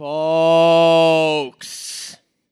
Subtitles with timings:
[0.00, 1.76] Folks,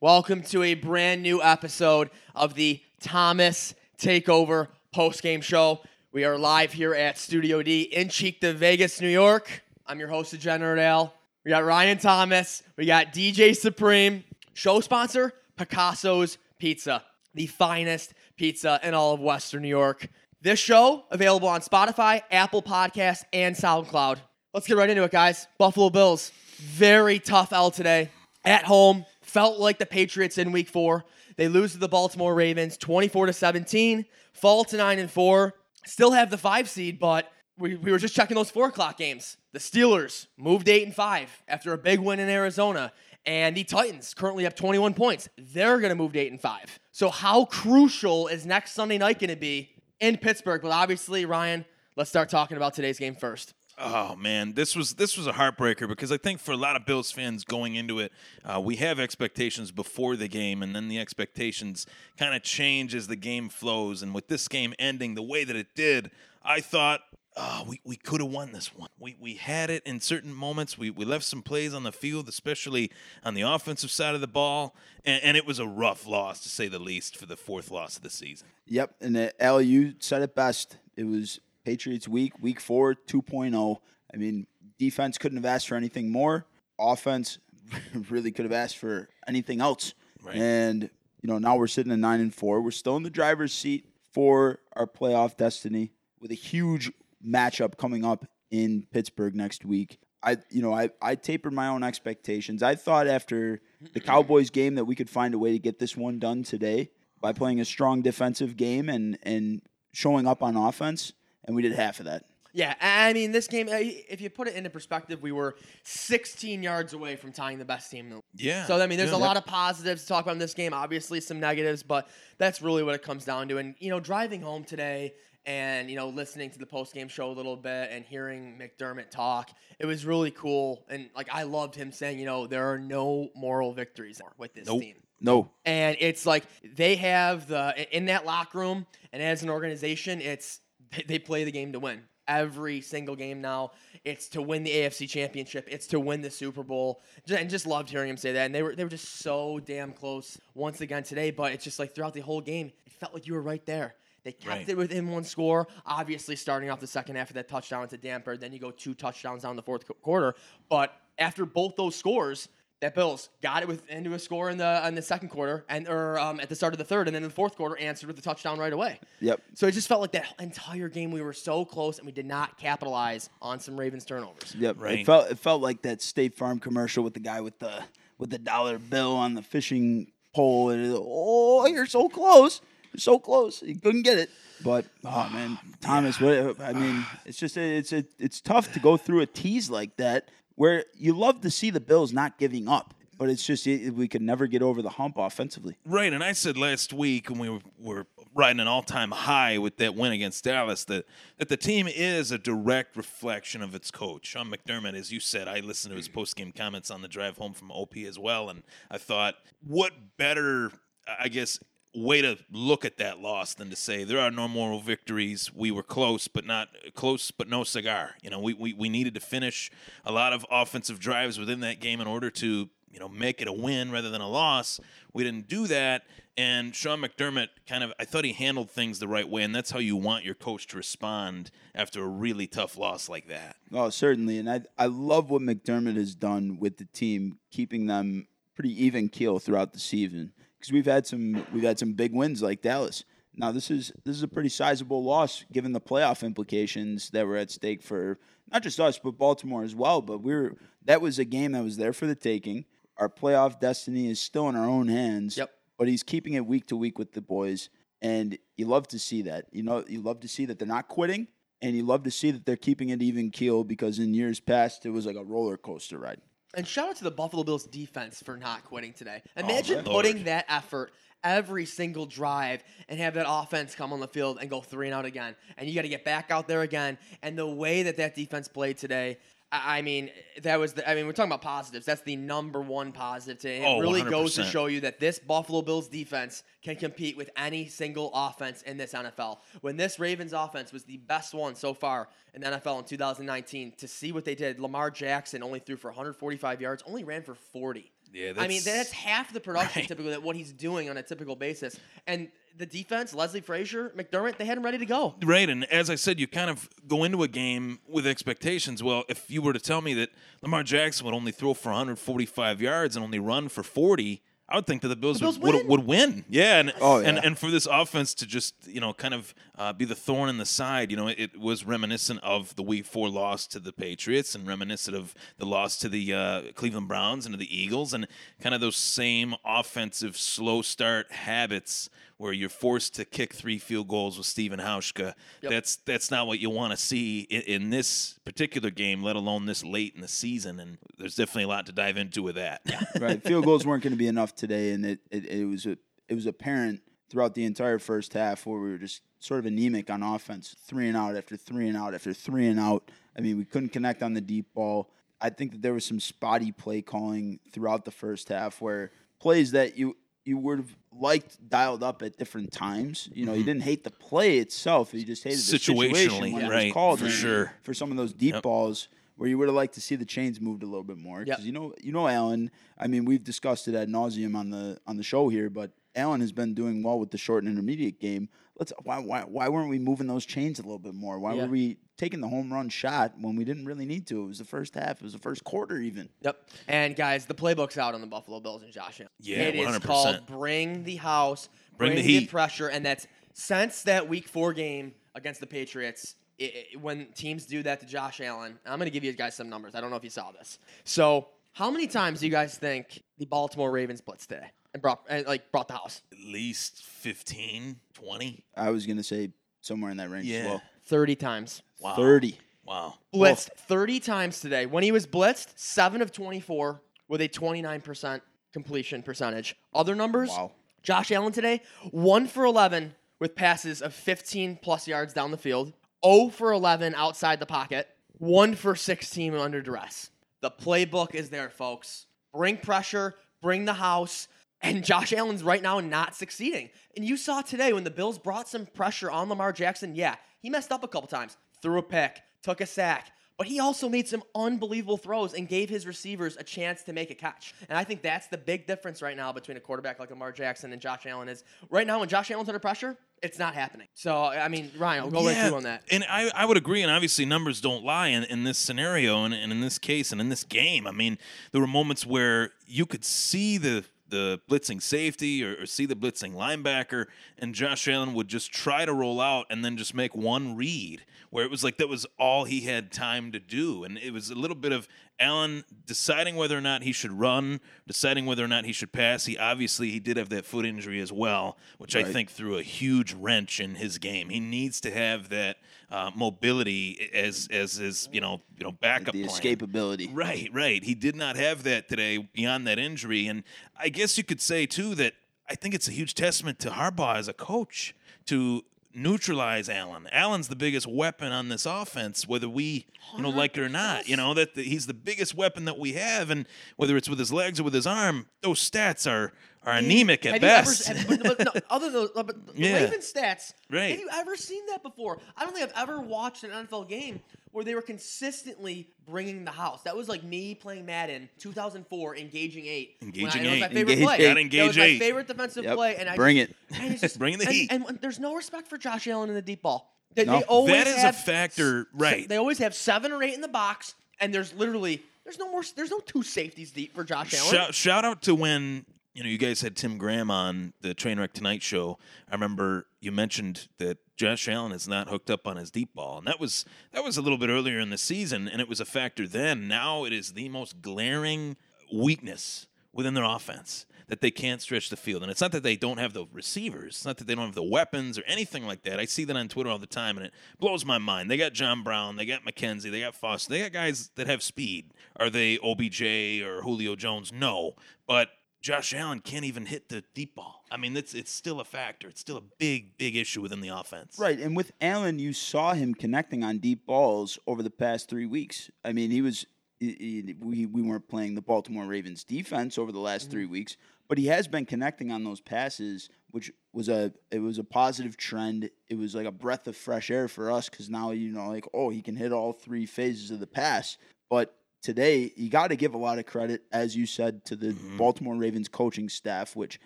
[0.02, 5.80] welcome to a brand new episode of the Thomas Takeover postgame show.
[6.12, 9.62] We are live here at Studio D in Cheektowaga, New York.
[9.86, 11.14] I'm your host, General Dale.
[11.42, 12.62] We got Ryan Thomas.
[12.76, 14.24] We got DJ Supreme.
[14.52, 17.02] Show sponsor, Picasso's Pizza,
[17.32, 20.06] the finest pizza in all of Western New York.
[20.42, 24.18] This show available on Spotify, Apple Podcasts, and SoundCloud.
[24.52, 25.46] Let's get right into it, guys.
[25.56, 28.10] Buffalo Bills, very tough L today
[28.44, 29.04] at home.
[29.22, 31.04] Felt like the Patriots in Week Four.
[31.36, 34.04] They lose to the Baltimore Ravens, 24 to 17.
[34.32, 35.54] Fall to nine and four.
[35.86, 39.36] Still have the five seed, but we, we were just checking those four o'clock games.
[39.52, 42.92] The Steelers moved eight and five after a big win in Arizona.
[43.26, 45.28] And the Titans currently have 21 points.
[45.36, 46.78] They're going to move to 8 and 5.
[46.92, 49.70] So, how crucial is next Sunday night going to be
[50.00, 50.62] in Pittsburgh?
[50.62, 53.52] But obviously, Ryan, let's start talking about today's game first.
[53.80, 56.84] Oh man, this was this was a heartbreaker because I think for a lot of
[56.84, 58.12] Bills fans going into it,
[58.44, 63.06] uh, we have expectations before the game, and then the expectations kind of change as
[63.06, 64.02] the game flows.
[64.02, 66.10] And with this game ending the way that it did,
[66.42, 67.02] I thought
[67.38, 68.88] oh, we, we could have won this one.
[68.98, 70.76] We, we had it in certain moments.
[70.76, 72.90] We, we left some plays on the field, especially
[73.24, 74.74] on the offensive side of the ball.
[75.04, 77.96] And, and it was a rough loss, to say the least, for the fourth loss
[77.96, 78.48] of the season.
[78.66, 78.96] Yep.
[79.00, 80.76] And Al, you said it best.
[80.96, 83.76] It was Patriots week, week four, 2.0.
[84.14, 84.46] I mean,
[84.78, 86.46] defense couldn't have asked for anything more.
[86.80, 87.36] Offense
[88.08, 89.92] really could have asked for anything else.
[90.22, 90.36] Right.
[90.36, 90.84] And,
[91.20, 92.62] you know, now we're sitting at nine and four.
[92.62, 96.90] We're still in the driver's seat for our playoff destiny with a huge
[97.22, 99.98] matchup coming up in Pittsburgh next week.
[100.22, 102.62] I you know I I tapered my own expectations.
[102.62, 103.60] I thought after
[103.92, 106.90] the Cowboys game that we could find a way to get this one done today
[107.20, 109.60] by playing a strong defensive game and and
[109.92, 111.12] showing up on offense,
[111.44, 112.24] and we did half of that.
[112.54, 116.94] Yeah, I mean, this game, if you put it into perspective, we were 16 yards
[116.94, 118.24] away from tying the best team in the league.
[118.34, 118.64] Yeah.
[118.64, 119.16] So, I mean, there's yeah.
[119.16, 122.62] a lot of positives to talk about in this game, obviously, some negatives, but that's
[122.62, 123.58] really what it comes down to.
[123.58, 125.12] And, you know, driving home today,
[125.46, 129.10] and you know listening to the post game show a little bit and hearing McDermott
[129.10, 130.84] talk, it was really cool.
[130.90, 134.66] And like I loved him saying, you know, there are no moral victories with this
[134.66, 134.82] nope.
[134.82, 134.96] team.
[135.20, 135.50] No.
[135.64, 140.60] And it's like they have the in that locker room and as an organization, it's
[141.06, 142.02] they play the game to win.
[142.26, 143.72] Every single game now,
[144.04, 145.66] it's to win the AFC Championship.
[145.70, 148.44] It's to win the Super Bowl, and just loved hearing him say that.
[148.44, 151.30] And they were they were just so damn close once again today.
[151.30, 153.94] But it's just like throughout the whole game, it felt like you were right there.
[154.24, 154.68] They kept right.
[154.68, 155.68] it within one score.
[155.86, 158.36] Obviously, starting off the second half of that touchdown to damper.
[158.36, 160.34] Then you go two touchdowns down the fourth quarter.
[160.68, 162.48] But after both those scores,
[162.80, 165.88] that Bills got it with into a score in the in the second quarter and
[165.88, 168.06] or um, at the start of the third, and then in the fourth quarter answered
[168.06, 169.00] with the touchdown right away.
[169.20, 169.40] Yep.
[169.54, 172.26] So it just felt like that entire game we were so close and we did
[172.26, 174.54] not capitalize on some Ravens turnovers.
[174.56, 174.76] Yep.
[174.78, 175.00] Right.
[175.00, 177.82] It felt it felt like that State Farm commercial with the guy with the
[178.18, 180.70] with the dollar bill on the fishing pole.
[180.70, 182.60] And, oh, you're so close
[182.92, 183.62] You're so close.
[183.62, 184.30] You couldn't get it.
[184.64, 188.96] But oh man, Thomas, what I mean, it's just it's it, it's tough to go
[188.96, 190.28] through a tease like that
[190.58, 194.08] where you love to see the Bills not giving up, but it's just it, we
[194.08, 195.76] could never get over the hump offensively.
[195.86, 199.76] Right, and I said last week when we were, were riding an all-time high with
[199.76, 201.06] that win against Dallas that
[201.38, 204.94] that the team is a direct reflection of its coach, Sean McDermott.
[204.94, 207.96] As you said, I listened to his post-game comments on the drive home from OP
[207.98, 210.72] as well, and I thought, what better
[211.20, 211.60] I guess
[211.98, 215.52] way to look at that loss than to say there are no moral victories.
[215.54, 218.14] We were close, but not close, but no cigar.
[218.22, 219.70] You know, we, we, we needed to finish
[220.04, 223.48] a lot of offensive drives within that game in order to, you know, make it
[223.48, 224.80] a win rather than a loss.
[225.12, 226.04] We didn't do that.
[226.36, 229.42] And Sean McDermott kind of, I thought he handled things the right way.
[229.42, 233.26] And that's how you want your coach to respond after a really tough loss like
[233.26, 233.56] that.
[233.72, 234.38] Oh, certainly.
[234.38, 239.08] And I, I love what McDermott has done with the team, keeping them pretty even
[239.08, 243.04] keel throughout the season because we've had some we've had some big wins like Dallas.
[243.34, 247.36] Now this is this is a pretty sizable loss given the playoff implications that were
[247.36, 248.18] at stake for
[248.50, 250.02] not just us but Baltimore as well.
[250.02, 252.64] But we are that was a game that was there for the taking.
[252.96, 255.36] Our playoff destiny is still in our own hands.
[255.36, 255.50] Yep.
[255.78, 257.70] But he's keeping it week to week with the boys,
[258.02, 259.46] and you love to see that.
[259.52, 261.28] You know, you love to see that they're not quitting,
[261.62, 264.84] and you love to see that they're keeping it even keel because in years past
[264.86, 266.20] it was like a roller coaster ride.
[266.54, 269.22] And shout out to the Buffalo Bills defense for not quitting today.
[269.36, 270.92] Oh, Imagine oh, putting that effort
[271.22, 274.94] every single drive and have that offense come on the field and go three and
[274.94, 275.34] out again.
[275.56, 276.96] And you got to get back out there again.
[277.22, 279.18] And the way that that defense played today,
[279.50, 280.10] I mean,
[280.42, 280.88] that was the.
[280.88, 281.86] I mean, we're talking about positives.
[281.86, 283.38] That's the number one positive.
[283.42, 287.16] To, it Oh, really goes to show you that this Buffalo Bills defense can compete
[287.16, 289.38] with any single offense in this NFL.
[289.62, 293.72] When this Ravens offense was the best one so far in the NFL in 2019,
[293.78, 297.34] to see what they did, Lamar Jackson only threw for 145 yards, only ran for
[297.34, 297.90] 40.
[298.12, 299.88] Yeah, I mean that's- half the production Right.
[299.88, 301.78] typically that what he's doing on a typical basis.
[302.06, 305.14] And the defense, Leslie Frazier, McDermott, they had him ready to go.
[305.22, 308.82] Right, and as I said, you kind of go into a game with expectations.
[308.82, 310.10] Well, if you were to tell me that
[310.42, 314.66] Lamar Jackson would only throw for 145 yards and only run for 40, I would
[314.66, 315.66] think that the Bills, The Bills would, win.
[315.68, 316.24] would, would win.
[316.28, 317.22] Yeah, and, Oh, and yeah.
[317.22, 320.38] and for this offense to just you know kind of uh, be the thorn in
[320.38, 324.34] the side, you know, it, was reminiscent of the Week Four loss to the Patriots
[324.34, 328.06] and reminiscent of the loss to the uh, Cleveland Browns and to the Eagles, and
[328.40, 333.88] kind of those same offensive slow start habits where you're forced to kick three field
[333.88, 335.14] goals with Stephen Hauschka.
[335.42, 335.50] Yep.
[335.50, 339.46] That's that's not what you want to see in, in this particular game, let alone
[339.46, 340.60] this late in the season.
[340.60, 342.60] And there's definitely a lot to dive into with that.
[343.00, 343.22] right.
[343.22, 345.78] Field goals weren't going to be enough today, and it, it, it was a,
[346.08, 349.88] it was apparent throughout the entire first half where we were just sort of anemic
[349.88, 352.90] on offense, three and out after three and out after three and out.
[353.16, 354.90] I mean, we couldn't connect on the deep ball.
[355.20, 359.52] I think that there was some spotty play calling throughout the first half where plays
[359.52, 359.96] that you
[360.28, 363.08] you would have liked dialed up at different times.
[363.14, 366.22] You know, you didn't hate the play itself; you just hated the situation Mm-hmm.
[366.24, 367.52] Situationally, when it right, was called for sure.
[367.62, 368.42] for some of those deep Yep.
[368.42, 371.24] balls where you would have liked to see the chains moved a little bit more.
[371.26, 371.38] Yep.
[371.40, 372.50] You know, you know, Allen.
[372.78, 376.20] I mean, we've discussed it ad nauseum on the on the show here, but Allen
[376.22, 378.28] has been doing well with the short and intermediate game.
[378.58, 381.18] Let's why why why weren't we moving those chains a little bit more?
[381.18, 381.42] Why Yeah.
[381.42, 384.22] were we taking the home run shot when we didn't really need to?
[384.24, 384.92] It was the first half.
[384.96, 386.08] It was the first quarter even.
[386.22, 386.48] Yep.
[386.68, 389.10] And guys, the playbook's out on the Buffalo Bills and Josh Allen.
[389.20, 389.82] Yeah, it is 100%.
[389.82, 392.30] called bring the house, Bring bring, the the, heat.
[392.30, 396.14] pressure, and that's since that Week Four game against the Patriots.
[396.38, 399.34] It, it- when teams do that to Josh Allen, I'm going to give you guys
[399.34, 399.74] some numbers.
[399.74, 400.58] I don't know if you saw this.
[400.84, 404.46] So, how many times do you guys think the Baltimore Ravens blitzed today
[404.78, 406.02] and brought and, like brought the house?
[406.12, 408.44] At least 15, 20.
[408.56, 409.30] I was gonna say
[409.60, 410.38] somewhere in that range Yeah.
[410.38, 410.62] as well.
[410.84, 411.62] Thirty times.
[411.80, 411.96] Wow.
[411.96, 412.38] Thirty.
[412.64, 412.94] Wow.
[413.14, 414.66] Blitzed 30 times today.
[414.66, 418.20] When he was blitzed, seven of 24 with a 29%
[418.52, 419.56] completion percentage.
[419.74, 420.28] Other numbers.
[420.28, 420.52] Wow.
[420.82, 425.72] Josh Allen today, 1 for 11 with passes of 15 plus yards down the field,
[426.04, 427.88] 0 for 11 outside the pocket,
[428.18, 430.10] 1 for 16 under duress.
[430.42, 432.04] The playbook is there, folks.
[432.34, 434.28] Bring pressure, bring the house,
[434.60, 436.70] and Josh Allen's right now not succeeding.
[436.96, 440.50] And you saw today when the Bills brought some pressure on Lamar Jackson, yeah, he
[440.50, 444.08] messed up a couple times, threw a pick, took a sack, but he also made
[444.08, 447.54] some unbelievable throws and gave his receivers a chance to make a catch.
[447.68, 450.72] And I think that's the big difference right now between a quarterback like Lamar Jackson
[450.72, 453.86] and Josh Allen is right now when Josh Allen's under pressure, it's not happening.
[453.94, 455.84] So I mean, Ryan, I'll go right through on that.
[455.88, 459.32] And I, I would agree, and obviously numbers don't lie in, in this scenario and,
[459.32, 460.88] and in this case and in this game.
[460.88, 461.16] I mean,
[461.52, 465.94] there were moments where you could see the the blitzing safety or, or see the
[465.96, 467.06] blitzing linebacker,
[467.38, 471.04] and Josh Allen would just try to roll out and then just make one read
[471.30, 473.84] where it was like that was all he had time to do.
[473.84, 474.88] And it was a little bit of
[475.20, 479.26] Allen deciding whether or not he should run, deciding whether or not he should pass.
[479.26, 482.62] He obviously he did have that foot injury as well, which I think threw a
[482.62, 484.28] huge wrench in his game.
[484.28, 485.56] He needs to have that
[485.90, 489.40] uh, mobility as as his you know you know backup The plan.
[489.40, 490.08] escapability.
[490.12, 490.82] Right, right.
[490.84, 493.26] He did not have that today beyond that injury.
[493.26, 493.42] And
[493.78, 495.14] I guess you could say, too, that
[495.48, 497.94] I think it's a huge testament to Harbaugh as a coach
[498.26, 498.62] to
[499.02, 500.08] neutralize Allen.
[500.12, 502.86] Allen's the biggest weapon on this offense, whether we
[503.16, 504.08] you know like it or not.
[504.08, 506.46] You know that the, he's the biggest weapon that we have, and
[506.76, 509.32] whether it's with his legs or with his arm, those stats are
[509.68, 510.88] are anemic at Have best.
[510.88, 512.84] You ever, have, but, but no, other than those, but the Yeah.
[512.84, 513.90] Raven stats, Right.
[513.90, 515.18] have you ever seen that before?
[515.36, 517.20] I don't think I've ever watched an NFL game
[517.52, 519.82] where they were consistently bringing the house.
[519.82, 522.96] That was like me playing Madden 2004, engaging eight.
[523.00, 523.60] When I- Engaging it was eight.
[523.60, 524.14] my favorite Engage play.
[524.14, 524.18] eight.
[524.50, 524.98] Gotta That was my eight.
[524.98, 525.74] favorite defensive Yep.
[525.76, 525.96] play.
[525.96, 526.56] And I Bring just- it.
[526.80, 527.72] and just- Bring the and- heat.
[527.72, 529.94] And, when- there's no respect for Josh Allen in the deep ball.
[530.14, 530.38] They, No.
[530.38, 532.28] they always That is a factor, right.
[532.28, 535.62] They always have seven or eight in the box, and there's literally there's no more.
[535.76, 537.52] There's no two safeties deep for Josh Allen.
[537.54, 538.86] Shout, shout out to when
[539.18, 541.98] you know you guys had Tim Graham on the Trainwreck Tonight show.
[542.30, 546.18] I remember you mentioned that Josh Allen is not hooked up on his deep ball,
[546.18, 548.78] and that was that was a little bit earlier in the season, and it was
[548.78, 549.66] a factor then.
[549.66, 551.56] Now it is the most glaring
[551.92, 555.22] weakness within their offense that they can't stretch the field.
[555.22, 557.56] And it's not that they don't have the receivers, it's not that they don't have
[557.56, 559.00] the weapons or anything like that.
[559.00, 561.28] I see that on Twitter all the time, and it blows my mind.
[561.28, 564.44] They got John Brown, they got McKenzie, they got Foster, they got guys that have
[564.44, 564.92] speed.
[565.16, 566.02] Are they OBJ
[566.42, 567.32] or Julio Jones?
[567.32, 567.74] No.
[568.06, 568.28] But
[568.60, 570.64] Josh Allen can't even hit the deep ball.
[570.70, 572.08] I mean, it's it's still a factor.
[572.08, 574.18] It's still a big big issue within the offense.
[574.18, 578.26] Right, and with Allen, you saw him connecting on deep balls over the past three
[578.26, 578.70] weeks.
[578.84, 579.46] I mean, he was
[579.78, 583.52] he- he- we we weren't playing the Baltimore Ravens defense over the last three mm-hmm.
[583.52, 583.76] weeks,
[584.08, 588.16] but he has been connecting on those passes, which was a it was a positive
[588.16, 588.70] trend.
[588.88, 591.66] It was like a breath of fresh air for us because now you know like
[591.72, 593.98] oh he can hit all three phases of the pass,
[594.28, 594.54] but.
[594.82, 597.96] Today, you got to give a lot of credit, as you said, to the mm-hmm.
[597.96, 599.80] Baltimore Ravens coaching staff, which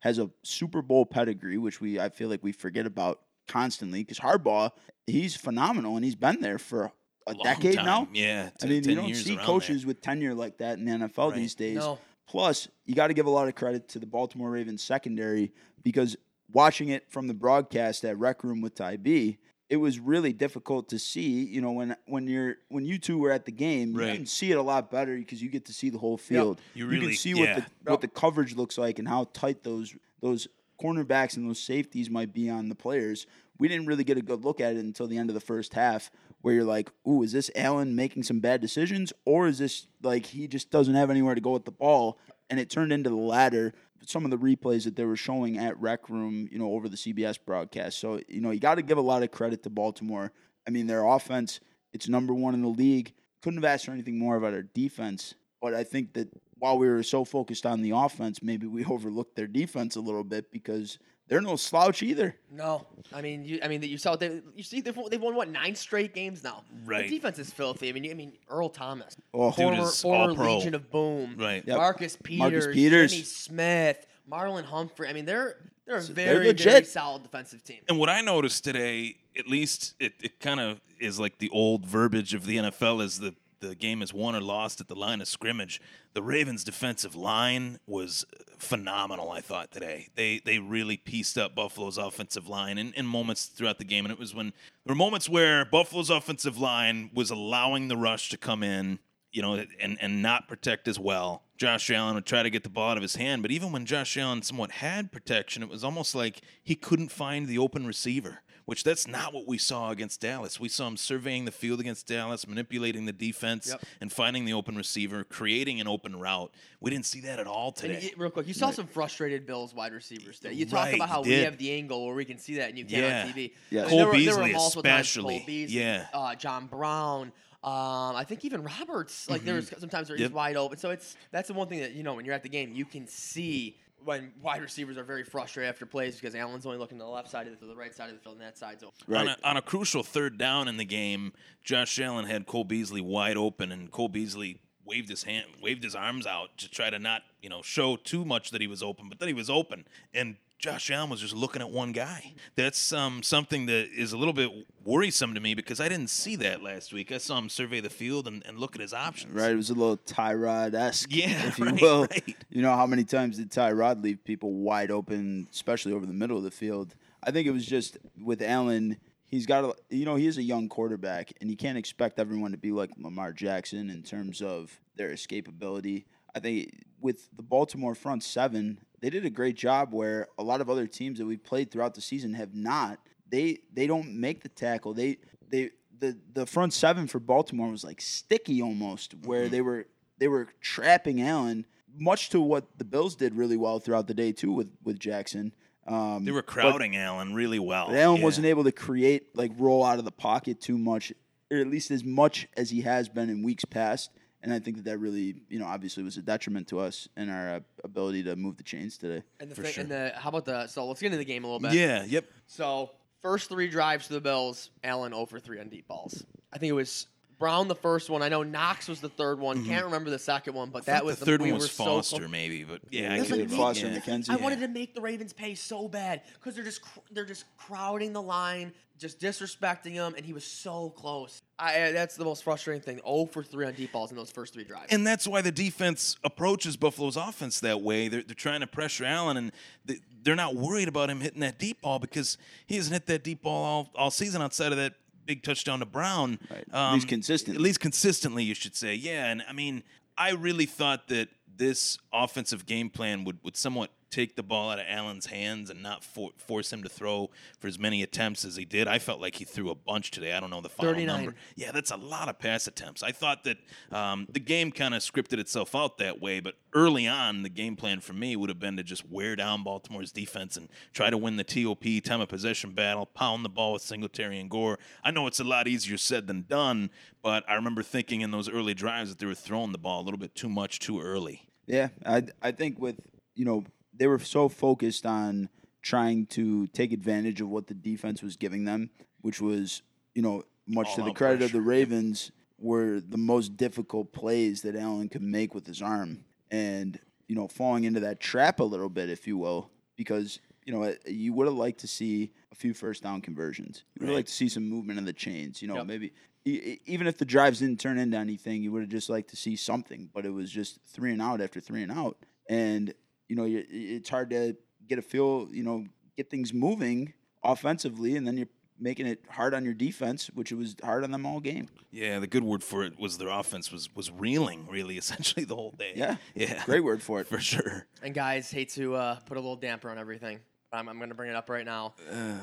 [0.00, 4.18] has a Super Bowl pedigree, which we I feel like we forget about constantly because
[4.18, 4.70] Harbaugh,
[5.06, 6.92] he's phenomenal and he's been there for
[7.26, 8.04] a, Long decade now.
[8.04, 8.08] time.
[8.12, 8.50] Yeah.
[8.62, 11.36] I mean, you don't see around coaches with tenure like that in the NFL Right.
[11.36, 11.76] these days.
[11.76, 11.98] No.
[12.28, 15.52] Plus, you got to give a lot of credit to the Baltimore Ravens secondary
[15.82, 16.16] because
[16.52, 20.88] watching it from the broadcast at Rec Room with Ty B, it was really difficult
[20.90, 21.44] to see.
[21.44, 24.50] You know, when when you're when you two were at the game, you can see
[24.50, 26.60] it a lot better because you get to see the whole field.
[26.74, 27.40] You can see yeah.
[27.40, 30.48] what the what the coverage looks like and how tight those those
[30.80, 33.26] cornerbacks and those safeties might be on the players.
[33.58, 35.72] We didn't really get a good look at it until the end of the first
[35.74, 36.10] half,
[36.42, 40.26] where you're like, "Ooh, is this Allen making some bad decisions, or is this like
[40.26, 42.18] he just doesn't have anywhere to go with the ball?"
[42.48, 43.72] And it turned into the latter.
[44.06, 46.96] Some of the replays that they were showing at Rec Room, you know, over the
[46.96, 47.98] CBS broadcast.
[47.98, 50.32] So you know, you got to give a lot of credit to Baltimore.
[50.66, 51.60] I mean, their offense,
[51.92, 53.12] it's number one in the league.
[53.42, 55.34] Couldn't have asked for anything more about our defense.
[55.60, 59.36] But I think that while we were so focused on the offense, maybe we overlooked
[59.36, 60.98] their defense a little bit because
[61.28, 62.36] they're no slouch either.
[62.50, 63.58] No, I mean, you.
[63.62, 64.16] I mean, that you saw.
[64.16, 66.62] They, you see, they've won, they've won what nine straight games now.
[66.84, 67.08] Right.
[67.08, 67.88] The defense is filthy.
[67.88, 70.56] I mean, you, I mean, Earl Thomas, Oh, Dude former, is former all-pro.
[70.58, 71.64] Legion of Boom, Right.
[71.66, 71.76] Yep.
[71.76, 73.10] Marcus Peters, Marcus Peters.
[73.12, 75.08] Jimmy Smith, Marlon Humphrey.
[75.08, 75.56] I mean, they're
[75.86, 77.78] they're a they're very very solid defensive team.
[77.88, 81.84] And what I noticed today, at least it, it kind of is like the old
[81.86, 85.20] verbiage of the NFL is the the game is won or lost at the line
[85.20, 85.80] of scrimmage.
[86.14, 88.24] The Ravens defensive line was
[88.58, 90.08] phenomenal, I thought, today.
[90.14, 94.04] They they really pieced up Buffalo's offensive line in, in moments throughout the game.
[94.04, 94.52] And it was when
[94.84, 98.98] there were moments where Buffalo's offensive line was allowing the rush to come in,
[99.32, 101.42] you know, and, and not protect as well.
[101.56, 103.86] Josh Allen would try to get the ball out of his hand, but even when
[103.86, 108.42] Josh Allen somewhat had protection, it was almost like he couldn't find the open receiver,
[108.66, 110.60] which that's not what we saw against Dallas.
[110.60, 113.82] We saw him surveying the field against Dallas, manipulating the defense, Yep.
[114.00, 116.52] and finding the open receiver, creating an open route.
[116.80, 118.02] We didn't see that at all And today.
[118.02, 120.54] you- real quick, you saw some frustrated Bills wide receivers today.
[120.54, 122.78] You talk Right, about how we have the angle where we can see that and
[122.78, 123.22] you can't Yeah.
[123.22, 123.54] on TV.
[123.70, 125.38] Yeah, Cole there were, there were Beasley multiple times especially.
[125.38, 126.06] Cole Beasley, Yeah.
[126.12, 127.32] uh, John Brown.
[127.64, 129.28] Um, I think even Roberts.
[129.30, 130.22] Like there's sometimes they're Mm-hmm.
[130.24, 130.32] Yep.
[130.32, 130.78] wide open.
[130.78, 132.84] So it's that's the one thing that you know when you're at the game you
[132.84, 137.04] can see when wide receivers are very frustrated after plays because Allen's only looking to
[137.04, 138.82] the left side of the field, the right side of the field, and that side's
[138.82, 138.94] open.
[139.14, 139.36] On, Right.
[139.38, 141.32] a, on a crucial third down in the game,
[141.64, 145.96] Josh Allen had Cole Beasley wide open, and Cole Beasley waved his hand, waved his
[145.96, 149.08] arms out to try to not, you know, show too much that he was open,
[149.08, 149.84] but then he was open.
[150.14, 152.32] And Josh Allen was just looking at one guy.
[152.56, 154.50] That's um, something that is a little bit
[154.84, 157.12] worrisome to me because I didn't see that last week.
[157.12, 159.34] I saw him survey the field and, and look at his options.
[159.34, 159.50] Right?
[159.50, 162.00] It was a little Tyrod esque, Yeah, if you right, will.
[162.10, 162.36] right.
[162.48, 166.38] You know how many times did Tyrod leave people wide open, especially over the middle
[166.38, 166.94] of the field?
[167.22, 168.96] I think it was just with Allen.
[169.26, 172.52] He's got a, you know, he is a young quarterback, and you can't expect everyone
[172.52, 176.04] to be like Lamar Jackson in terms of their escapability.
[176.36, 180.60] I think with the Baltimore front seven, they did a great job where a lot
[180.60, 182.98] of other teams that we've played throughout the season have not.
[183.28, 184.92] They they don't make the tackle.
[184.94, 185.16] They
[185.48, 189.50] they the the front seven for Baltimore was like sticky almost, where Mm-hmm.
[189.52, 189.86] they were
[190.18, 191.66] they were trapping Allen,
[191.98, 195.52] much to what the Bills did really well throughout the day too with with Jackson.
[195.86, 197.94] Um, They were crowding Allen really well.
[197.94, 198.24] Allen Yeah.
[198.24, 201.12] wasn't able to create like roll out of the pocket too much,
[201.50, 204.10] or at least as much as he has been in weeks past.
[204.46, 207.28] And I think that that really, you know, obviously was a detriment to us in
[207.28, 209.24] our uh, ability to move the chains today.
[209.40, 209.82] And the For thing, sure.
[209.82, 211.72] and the how about the so let's get into the game a little bit.
[211.72, 212.26] Yeah, yep.
[212.46, 216.24] So first three drives to the Bills, Allen 0 for 3 on deep balls.
[216.52, 218.22] I think it was Brown the first one.
[218.22, 219.64] I know Knox was the third one.
[219.64, 220.90] Can't remember the second one, but Mm-hmm.
[220.90, 222.30] I that think was the third we one was were so Foster, close.
[222.30, 223.98] maybe, but yeah, Yeah, I It could like be- Foster yeah.
[223.98, 224.30] McKenzie.
[224.30, 227.44] I wanted to make the Ravens pay so bad because they're just cr- they're just
[227.58, 231.42] crowding the line, just disrespecting him, and he was so close.
[231.58, 233.00] I that's the most frustrating thing.
[233.06, 234.86] 0 for 3 on deep balls in those first three drives.
[234.90, 238.08] And that's why the defense approaches Buffalo's offense that way.
[238.08, 239.52] They're, they're trying to pressure Allen, and
[239.84, 243.22] they, they're not worried about him hitting that deep ball because he hasn't hit that
[243.24, 244.94] deep ball all, all season outside of that
[245.26, 246.38] big touchdown to Brown.
[246.50, 247.56] Um, At least consistently.
[247.56, 248.94] At least consistently, you should say.
[248.94, 249.82] Yeah, and I mean,
[250.16, 254.78] I really thought that this offensive game plan would, would somewhat take the ball out
[254.78, 258.56] of Allen's hands and not for, force him to throw for as many attempts as
[258.56, 258.88] he did.
[258.88, 260.32] I felt like he threw a bunch today.
[260.32, 261.16] I don't know the final 39.
[261.16, 261.34] number.
[261.56, 263.02] Yeah, that's a lot of pass attempts.
[263.02, 263.58] I thought that
[263.90, 267.76] um, the game kind of scripted itself out that way, but early on, the game
[267.76, 271.18] plan for me would have been to just wear down Baltimore's defense and try to
[271.18, 274.78] win the TOP time of possession battle, pound the ball with Singletary and Gore.
[275.02, 276.90] I know it's a lot easier said than done,
[277.22, 280.04] but I remember thinking in those early drives that they were throwing the ball a
[280.04, 281.48] little bit too much too early.
[281.66, 283.00] Yeah, I I think with
[283.34, 283.64] you know
[283.98, 285.48] they were so focused on
[285.82, 289.82] trying to take advantage of what the defense was giving them, which was
[290.14, 291.60] you know much to the credit of the.
[291.60, 296.98] Ravens were the most difficult plays that Allen could make with his arm, and
[297.28, 300.94] you know falling into that trap a little bit, if you will, because you know
[301.06, 303.84] you would have liked to see a few first down conversions.
[303.94, 304.18] You would have Right.
[304.20, 305.60] liked to see some movement in the chains.
[305.62, 305.86] You know Yep.
[305.86, 306.12] maybe.
[306.44, 309.56] Even if the drives didn't turn into anything, you would have just liked to see
[309.56, 310.08] something.
[310.14, 312.94] But it was just three and out after three and out, and
[313.28, 314.56] you know, you, it's hard to
[314.88, 315.84] get a feel, you know,
[316.16, 320.56] get things moving offensively, and then you're making it hard on your defense, which it
[320.56, 321.68] was hard on them all game.
[321.90, 325.56] Yeah, the good word for it was their offense was was reeling really essentially the
[325.56, 325.92] whole day.
[325.94, 327.26] Yeah, yeah, great word for it.
[327.28, 327.86] for sure.
[328.02, 330.40] And guys, hate to uh, put a little damper on everything.
[330.72, 331.94] I'm, I'm going to bring it up right now.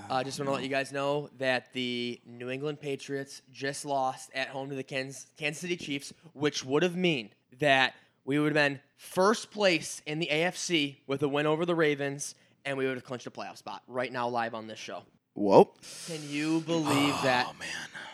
[0.10, 3.86] I uh, just want to let you guys know that the New England Patriots just
[3.86, 7.94] lost at home to the Kansas, Kansas City Chiefs, which would have mean that
[8.26, 12.36] we would have been first place in the AFC with a win over the Ravens,
[12.66, 15.04] and we would have clinched a playoff spot right now live on this show.
[15.34, 15.72] Whoa,
[16.08, 17.48] Can you believe oh, that?
[17.50, 17.68] Oh man.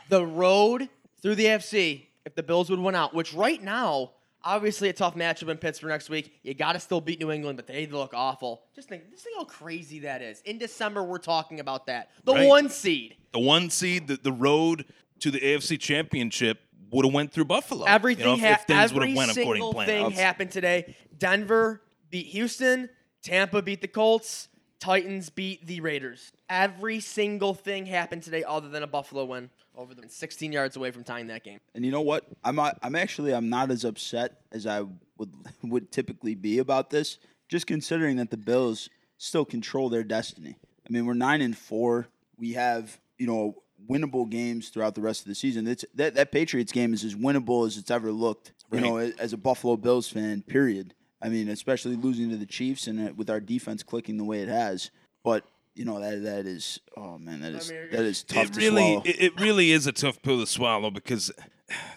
[0.08, 0.88] the road
[1.22, 4.12] through the AFC, if the Bills would win out, which right now,
[4.44, 6.34] obviously a tough matchup in Pittsburgh next week.
[6.44, 8.64] You got to still beat New England, but they look awful.
[8.74, 10.42] Just think, just think how crazy that is.
[10.46, 12.10] In December, we're talking about that.
[12.24, 12.48] The Right.
[12.48, 13.18] one seed.
[13.34, 14.86] The one seed, the, the road
[15.20, 16.60] to the AFC Championship
[16.92, 17.86] would have went through Buffalo.
[17.86, 19.88] Everything, you know, if, ha- if things would every have went according single to plan.
[19.88, 20.96] thing happened today.
[21.18, 22.90] Denver beat Houston.
[23.22, 24.48] Tampa beat the Colts.
[24.80, 26.32] Titans beat the Raiders.
[26.50, 30.92] Every single thing happened today, other than a Buffalo win over them, 16 yards away
[30.92, 31.60] from tying that game.
[31.76, 32.26] and you know what?
[32.44, 34.82] I'm not, I'm actually I'm not as upset as I
[35.18, 37.18] would would typically be about this,
[37.50, 40.56] just considering that the Bills still control their destiny.
[40.88, 42.08] I mean, we're nine and four.
[42.38, 43.56] We have you know
[43.88, 45.68] winnable games throughout the rest of the season.
[45.68, 48.54] It's that that Patriots game is as winnable as it's ever looked.
[48.72, 50.94] You know, as a Buffalo Bills fan, period.
[51.22, 54.42] I mean, especially losing to the Chiefs and uh, with our defense clicking the way
[54.42, 54.92] it has.
[55.24, 55.44] But
[55.76, 58.82] you know that that is oh man, that is that is tough it to really,
[58.82, 59.02] swallow.
[59.06, 61.32] it, it really is a tough pill to swallow because